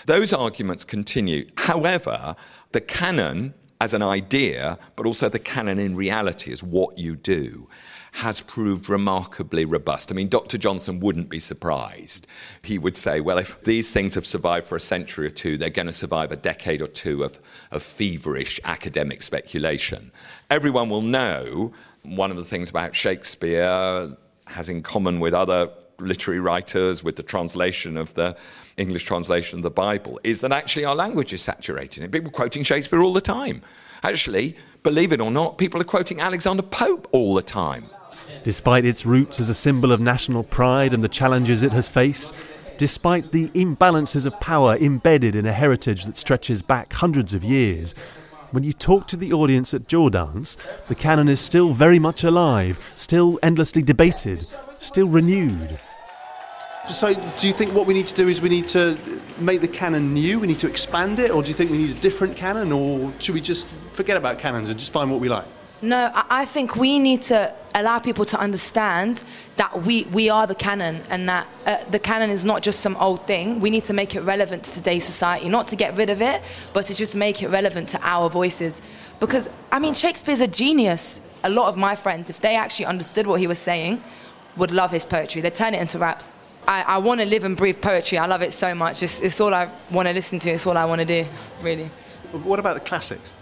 Those 0.06 0.32
arguments 0.32 0.84
continue. 0.84 1.46
However, 1.56 2.34
the 2.72 2.80
canon 2.80 3.54
as 3.80 3.94
an 3.94 4.02
idea, 4.02 4.78
but 4.96 5.06
also 5.06 5.28
the 5.28 5.38
canon 5.38 5.78
in 5.78 5.96
reality 5.96 6.52
as 6.52 6.62
what 6.62 6.98
you 6.98 7.16
do 7.16 7.68
has 8.12 8.40
proved 8.40 8.88
remarkably 8.88 9.64
robust. 9.64 10.10
I 10.10 10.14
mean, 10.14 10.28
Dr. 10.28 10.58
Johnson 10.58 10.98
wouldn't 11.00 11.28
be 11.28 11.38
surprised. 11.38 12.26
He 12.62 12.76
would 12.76 12.96
say, 12.96 13.20
well, 13.20 13.38
if 13.38 13.62
these 13.62 13.92
things 13.92 14.14
have 14.16 14.26
survived 14.26 14.66
for 14.66 14.76
a 14.76 14.80
century 14.80 15.26
or 15.26 15.30
two, 15.30 15.56
they're 15.56 15.70
going 15.70 15.86
to 15.86 15.92
survive 15.92 16.32
a 16.32 16.36
decade 16.36 16.82
or 16.82 16.88
two 16.88 17.22
of, 17.22 17.40
of 17.70 17.82
feverish 17.82 18.60
academic 18.64 19.22
speculation. 19.22 20.10
Everyone 20.50 20.90
will 20.90 21.02
know 21.02 21.72
one 22.02 22.30
of 22.30 22.36
the 22.36 22.44
things 22.44 22.68
about 22.68 22.94
Shakespeare 22.94 24.16
has 24.46 24.68
in 24.68 24.82
common 24.82 25.20
with 25.20 25.32
other 25.32 25.70
literary 26.00 26.40
writers, 26.40 27.04
with 27.04 27.16
the 27.16 27.22
translation 27.22 27.96
of 27.96 28.14
the 28.14 28.36
English 28.80 29.04
translation 29.04 29.58
of 29.58 29.62
the 29.62 29.70
Bible, 29.70 30.18
is 30.24 30.40
that 30.40 30.52
actually 30.52 30.84
our 30.84 30.96
language 30.96 31.32
is 31.32 31.42
saturating 31.42 32.02
it. 32.02 32.10
people 32.10 32.30
quoting 32.30 32.62
Shakespeare 32.62 33.02
all 33.02 33.12
the 33.12 33.20
time. 33.20 33.62
Actually, 34.02 34.56
believe 34.82 35.12
it 35.12 35.20
or 35.20 35.30
not, 35.30 35.58
people 35.58 35.80
are 35.80 35.84
quoting 35.84 36.20
Alexander 36.20 36.62
Pope 36.62 37.06
all 37.12 37.34
the 37.34 37.42
time. 37.42 37.84
Despite 38.42 38.84
its 38.84 39.04
roots 39.04 39.38
as 39.38 39.48
a 39.48 39.54
symbol 39.54 39.92
of 39.92 40.00
national 40.00 40.42
pride 40.44 40.94
and 40.94 41.04
the 41.04 41.08
challenges 41.08 41.62
it 41.62 41.72
has 41.72 41.88
faced, 41.88 42.34
despite 42.78 43.30
the 43.32 43.48
imbalances 43.48 44.24
of 44.24 44.40
power 44.40 44.76
embedded 44.76 45.34
in 45.34 45.44
a 45.44 45.52
heritage 45.52 46.04
that 46.04 46.16
stretches 46.16 46.62
back 46.62 46.92
hundreds 46.94 47.34
of 47.34 47.44
years, 47.44 47.94
when 48.52 48.64
you 48.64 48.72
talk 48.72 49.06
to 49.08 49.16
the 49.16 49.32
audience 49.32 49.74
at 49.74 49.86
Jawdance, 49.86 50.56
the 50.86 50.94
canon 50.94 51.28
is 51.28 51.40
still 51.40 51.72
very 51.72 51.98
much 51.98 52.24
alive, 52.24 52.80
still 52.94 53.38
endlessly 53.42 53.82
debated, 53.82 54.42
still 54.74 55.08
renewed. 55.08 55.78
So, 56.90 57.14
do 57.14 57.46
you 57.46 57.52
think 57.52 57.72
what 57.72 57.86
we 57.86 57.94
need 57.94 58.08
to 58.08 58.14
do 58.14 58.26
is 58.26 58.40
we 58.40 58.48
need 58.48 58.66
to 58.68 58.98
make 59.38 59.60
the 59.60 59.68
canon 59.68 60.12
new? 60.12 60.40
We 60.40 60.48
need 60.48 60.58
to 60.58 60.66
expand 60.66 61.20
it, 61.20 61.30
or 61.30 61.40
do 61.40 61.48
you 61.48 61.54
think 61.54 61.70
we 61.70 61.78
need 61.78 61.96
a 61.96 62.00
different 62.00 62.36
canon, 62.36 62.72
or 62.72 63.12
should 63.20 63.34
we 63.34 63.40
just 63.40 63.68
forget 63.92 64.16
about 64.16 64.40
canons 64.40 64.68
and 64.68 64.78
just 64.78 64.92
find 64.92 65.08
what 65.08 65.20
we 65.20 65.28
like? 65.28 65.44
No, 65.82 66.10
I 66.14 66.44
think 66.44 66.76
we 66.76 66.98
need 66.98 67.22
to 67.22 67.54
allow 67.74 68.00
people 68.00 68.24
to 68.26 68.38
understand 68.38 69.24
that 69.56 69.82
we, 69.82 70.04
we 70.06 70.28
are 70.28 70.46
the 70.46 70.54
canon 70.54 71.02
and 71.08 71.26
that 71.28 71.48
uh, 71.64 71.84
the 71.90 71.98
canon 71.98 72.28
is 72.28 72.44
not 72.44 72.62
just 72.62 72.80
some 72.80 72.96
old 72.96 73.26
thing. 73.26 73.60
We 73.60 73.70
need 73.70 73.84
to 73.84 73.94
make 73.94 74.14
it 74.14 74.20
relevant 74.20 74.64
to 74.64 74.74
today's 74.74 75.04
society, 75.04 75.48
not 75.48 75.68
to 75.68 75.76
get 75.76 75.96
rid 75.96 76.10
of 76.10 76.20
it, 76.20 76.42
but 76.74 76.84
to 76.86 76.94
just 76.94 77.16
make 77.16 77.42
it 77.42 77.48
relevant 77.48 77.88
to 77.90 78.00
our 78.02 78.28
voices. 78.28 78.82
Because, 79.20 79.48
I 79.72 79.78
mean, 79.78 79.94
Shakespeare's 79.94 80.42
a 80.42 80.48
genius. 80.48 81.22
A 81.44 81.48
lot 81.48 81.68
of 81.68 81.78
my 81.78 81.96
friends, 81.96 82.28
if 82.28 82.40
they 82.40 82.56
actually 82.56 82.86
understood 82.86 83.26
what 83.26 83.40
he 83.40 83.46
was 83.46 83.58
saying, 83.58 84.02
would 84.58 84.72
love 84.72 84.90
his 84.90 85.06
poetry. 85.06 85.40
They'd 85.40 85.54
turn 85.54 85.72
it 85.72 85.80
into 85.80 85.98
raps. 85.98 86.34
I, 86.66 86.82
I 86.82 86.98
want 86.98 87.20
to 87.20 87.26
live 87.26 87.44
and 87.44 87.56
breathe 87.56 87.80
poetry. 87.80 88.18
I 88.18 88.26
love 88.26 88.42
it 88.42 88.52
so 88.52 88.74
much. 88.74 89.02
It's, 89.02 89.20
it's 89.20 89.40
all 89.40 89.54
I 89.54 89.70
want 89.90 90.08
to 90.08 90.14
listen 90.14 90.38
to. 90.40 90.50
It's 90.50 90.66
all 90.66 90.76
I 90.76 90.84
want 90.84 91.00
to 91.00 91.04
do, 91.04 91.26
really. 91.62 91.90
What 92.32 92.58
about 92.58 92.74
the 92.74 92.80
classics? 92.80 93.32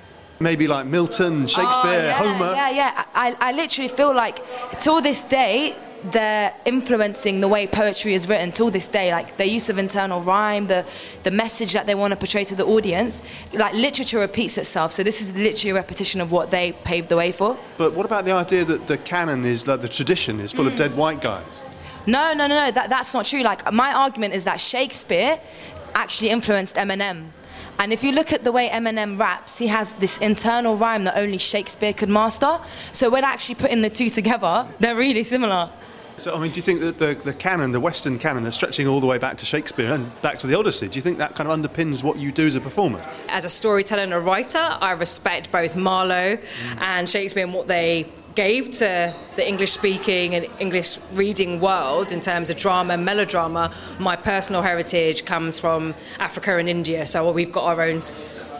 Maybe 0.40 0.68
like 0.68 0.86
Milton, 0.86 1.46
Shakespeare, 1.46 1.84
oh, 1.84 2.04
yeah, 2.04 2.12
Homer. 2.12 2.52
Yeah, 2.52 2.70
yeah. 2.70 3.04
I, 3.12 3.36
I 3.40 3.52
literally 3.52 3.88
feel 3.88 4.14
like 4.14 4.40
till 4.80 5.00
this 5.00 5.24
day, 5.24 5.76
they're 6.04 6.54
influencing 6.64 7.40
the 7.40 7.48
way 7.48 7.66
poetry 7.66 8.14
is 8.14 8.28
written 8.28 8.52
till 8.52 8.70
this 8.70 8.86
day 8.88 9.10
like 9.10 9.36
their 9.36 9.46
use 9.46 9.68
of 9.68 9.78
internal 9.78 10.20
rhyme 10.22 10.66
the 10.68 10.86
the 11.24 11.30
message 11.30 11.72
that 11.72 11.86
they 11.86 11.94
want 11.94 12.12
to 12.12 12.16
portray 12.16 12.44
to 12.44 12.54
the 12.54 12.64
audience 12.64 13.20
like 13.52 13.74
literature 13.74 14.18
repeats 14.18 14.56
itself 14.58 14.92
so 14.92 15.02
this 15.02 15.20
is 15.20 15.36
literally 15.36 15.70
a 15.70 15.74
repetition 15.74 16.20
of 16.20 16.30
what 16.30 16.50
they 16.50 16.72
paved 16.84 17.08
the 17.08 17.16
way 17.16 17.32
for 17.32 17.58
but 17.76 17.92
what 17.94 18.06
about 18.06 18.24
the 18.24 18.32
idea 18.32 18.64
that 18.64 18.86
the 18.86 18.96
canon 18.98 19.44
is 19.44 19.66
like 19.66 19.80
the 19.80 19.88
tradition 19.88 20.38
is 20.40 20.52
full 20.52 20.66
mm. 20.66 20.68
of 20.68 20.76
dead 20.76 20.96
white 20.96 21.20
guys 21.20 21.62
no 22.08 22.32
no 22.32 22.46
no 22.46 22.56
no 22.64 22.70
that, 22.70 22.88
that's 22.90 23.12
not 23.14 23.24
true 23.24 23.42
like 23.42 23.60
my 23.72 23.92
argument 23.92 24.34
is 24.34 24.44
that 24.44 24.60
shakespeare 24.60 25.38
actually 25.94 26.30
influenced 26.30 26.76
eminem 26.76 27.30
and 27.80 27.92
if 27.92 28.02
you 28.02 28.10
look 28.10 28.32
at 28.32 28.42
the 28.42 28.50
way 28.50 28.68
Eminem 28.68 29.16
raps, 29.18 29.56
he 29.56 29.68
has 29.68 29.92
this 29.94 30.18
internal 30.18 30.76
rhyme 30.76 31.04
that 31.04 31.16
only 31.16 31.38
Shakespeare 31.38 31.92
could 31.92 32.08
master. 32.08 32.58
So 32.90 33.08
when 33.08 33.22
actually 33.22 33.54
putting 33.54 33.82
the 33.82 33.90
two 33.90 34.10
together, 34.10 34.66
they're 34.80 34.96
really 34.96 35.22
similar. 35.22 35.70
So, 36.18 36.34
I 36.34 36.40
mean, 36.40 36.50
do 36.50 36.56
you 36.56 36.62
think 36.62 36.80
that 36.80 36.98
the, 36.98 37.14
the 37.14 37.32
canon, 37.32 37.70
the 37.70 37.78
Western 37.78 38.18
canon, 38.18 38.42
that's 38.42 38.56
stretching 38.56 38.88
all 38.88 38.98
the 38.98 39.06
way 39.06 39.18
back 39.18 39.36
to 39.36 39.46
Shakespeare 39.46 39.92
and 39.92 40.10
back 40.20 40.40
to 40.40 40.48
the 40.48 40.58
Odyssey, 40.58 40.88
do 40.88 40.98
you 40.98 41.02
think 41.02 41.18
that 41.18 41.36
kind 41.36 41.48
of 41.48 41.56
underpins 41.56 42.02
what 42.02 42.18
you 42.18 42.32
do 42.32 42.46
as 42.46 42.56
a 42.56 42.60
performer? 42.60 43.04
As 43.28 43.44
a 43.44 43.48
storyteller 43.48 44.02
and 44.02 44.12
a 44.12 44.20
writer, 44.20 44.58
I 44.58 44.92
respect 44.92 45.52
both 45.52 45.76
Marlowe 45.76 46.36
mm. 46.36 46.80
and 46.80 47.08
Shakespeare 47.08 47.44
and 47.44 47.54
what 47.54 47.68
they 47.68 48.08
gave 48.38 48.70
to 48.70 49.12
the 49.34 49.48
English 49.48 49.72
speaking 49.72 50.36
and 50.36 50.46
English 50.60 50.96
reading 51.12 51.58
world 51.58 52.12
in 52.12 52.20
terms 52.20 52.50
of 52.50 52.56
drama 52.56 52.94
and 52.94 53.04
melodrama, 53.04 53.74
my 53.98 54.14
personal 54.14 54.62
heritage 54.62 55.24
comes 55.24 55.58
from 55.58 55.92
Africa 56.20 56.56
and 56.56 56.68
India. 56.68 57.04
So 57.04 57.32
we've 57.32 57.50
got 57.50 57.64
our 57.64 57.82
own 57.82 58.00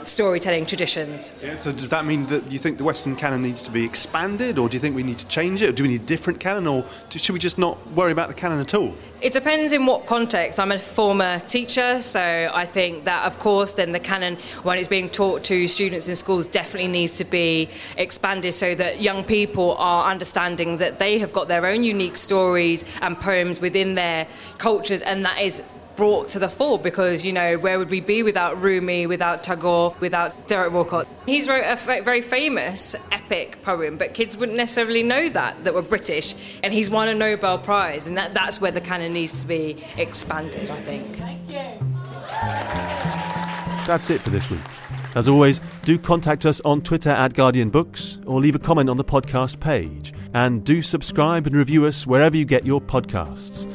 storytelling 0.09 0.67
traditions. 0.67 1.35
Yeah, 1.43 1.59
so 1.59 1.73
does 1.73 1.89
that 1.91 2.05
mean 2.05 2.27
that 2.27 2.51
you 2.51 2.59
think 2.59 2.79
the 2.79 2.85
Western 2.85 3.15
canon 3.15 3.43
needs 3.43 3.63
to 3.63 3.71
be 3.71 3.85
expanded, 3.85 4.59
or 4.59 4.69
do 4.69 4.77
you 4.77 4.81
think 4.81 4.97
we 4.97 5.03
need 5.03 5.19
to 5.19 5.29
change 5.29 5.63
it, 5.63 5.69
or 5.69 5.73
do 5.73 5.83
we 5.85 5.91
need 5.91 6.03
a 6.03 6.07
different 6.07 6.41
canon, 6.41 6.67
or 6.67 6.85
should 7.11 7.33
we 7.33 7.39
just 7.39 7.59
not 7.59 7.77
worry 7.93 8.13
about 8.13 8.29
the 8.29 8.35
canon 8.35 8.61
at 8.61 8.75
all? 8.75 8.95
It 9.21 9.33
depends 9.33 9.73
in 9.73 9.85
what 9.85 10.07
context. 10.07 10.61
I'm 10.61 10.73
a 10.73 10.79
former 10.79 11.41
teacher, 11.41 12.01
so 12.01 12.51
I 12.53 12.65
think 12.67 13.05
that, 13.05 13.25
of 13.25 13.39
course, 13.39 13.75
then 13.75 13.93
the 13.93 14.01
canon, 14.01 14.37
when 14.63 14.79
it's 14.79 14.89
being 14.89 15.09
taught 15.09 15.45
to 15.45 15.67
students 15.67 16.09
in 16.09 16.15
schools, 16.15 16.47
definitely 16.47 16.89
needs 16.89 17.17
to 17.17 17.25
be 17.25 17.69
expanded 17.97 18.55
so 18.55 18.75
that 18.77 19.01
young 19.01 19.25
people 19.25 19.77
are 19.79 20.09
understanding 20.11 20.79
that 20.79 20.99
they 20.99 21.19
have 21.19 21.33
got 21.33 21.49
their 21.49 21.67
own 21.67 21.83
unique 21.85 22.17
stories 22.17 22.85
and 23.03 23.19
poems 23.19 23.61
within 23.61 23.95
their 23.95 24.27
cultures, 24.59 25.03
and 25.03 25.25
that 25.25 25.41
is 25.41 25.63
brought 25.99 26.29
to 26.29 26.39
the 26.39 26.49
fore 26.49 26.79
because, 26.79 27.25
you 27.25 27.33
know, 27.33 27.59
where 27.59 27.77
would 27.77 27.91
we 27.91 28.01
be 28.01 28.23
without 28.23 28.63
Rumi, 28.63 29.09
without 29.09 29.43
Tagore, 29.43 29.97
without 29.99 30.47
Derek 30.47 30.73
Walcott? 30.73 31.09
He's 31.27 31.49
wrote 31.49 31.65
a 31.65 31.71
f- 31.71 32.05
very 32.05 32.21
famous 32.21 32.95
epic 33.11 33.63
poem, 33.63 33.97
but 33.97 34.15
kids 34.15 34.37
wouldn't 34.37 34.57
necessarily 34.57 35.03
know 35.03 35.29
that, 35.31 35.65
that 35.65 35.75
were 35.75 35.83
British. 35.83 36.61
And 36.63 36.73
he's 36.73 36.89
won 36.89 37.09
a 37.09 37.15
Nobel 37.15 37.59
Prize, 37.59 38.07
and 38.07 38.17
that, 38.17 38.33
that's 38.33 38.61
where 38.61 38.71
the 38.71 38.81
canon 38.81 39.13
needs 39.13 39.41
to 39.41 39.49
be 39.49 39.77
expanded, 39.97 40.71
I 40.71 40.77
think. 40.77 41.17
Thank 41.17 41.49
you. 41.49 41.57
That's 43.85 44.09
it 44.09 44.21
for 44.21 44.31
this 44.31 44.49
week. 44.49 44.61
As 45.17 45.27
always, 45.27 45.61
do 45.83 45.99
contact 45.99 46.47
us 46.47 46.61
on 46.65 46.81
Twitter 46.81 47.11
at 47.11 47.35
Guardian 47.35 47.71
Books 47.71 48.19
or 48.25 48.39
leave 48.39 48.55
a 48.55 48.61
comment 48.61 48.89
on 48.89 48.99
the 48.99 49.05
podcast 49.05 49.59
page. 49.59 50.15
And 50.33 50.63
do 50.63 50.81
subscribe 50.81 51.49
and 51.49 51.57
review 51.57 51.87
us 51.87 52.07
wherever 52.07 52.37
you 52.37 52.45
get 52.45 52.65
your 52.65 52.81
podcasts. 52.81 53.67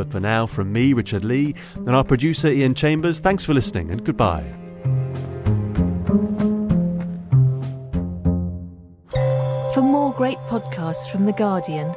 But 0.00 0.12
for 0.12 0.18
now, 0.18 0.46
from 0.46 0.72
me, 0.72 0.94
Richard 0.94 1.26
Lea, 1.26 1.54
and 1.74 1.90
our 1.90 2.02
producer, 2.02 2.48
Ian 2.48 2.74
Chambers, 2.74 3.20
thanks 3.20 3.44
for 3.44 3.52
listening 3.52 3.90
and 3.90 4.02
goodbye. 4.02 4.50
For 9.74 9.82
more 9.82 10.14
great 10.14 10.38
podcasts 10.48 11.10
from 11.12 11.26
The 11.26 11.34
Guardian, 11.36 11.94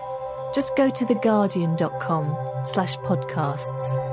just 0.54 0.76
go 0.76 0.90
to 0.90 1.06
theguardian.com 1.06 2.62
slash 2.62 2.98
podcasts. 2.98 4.13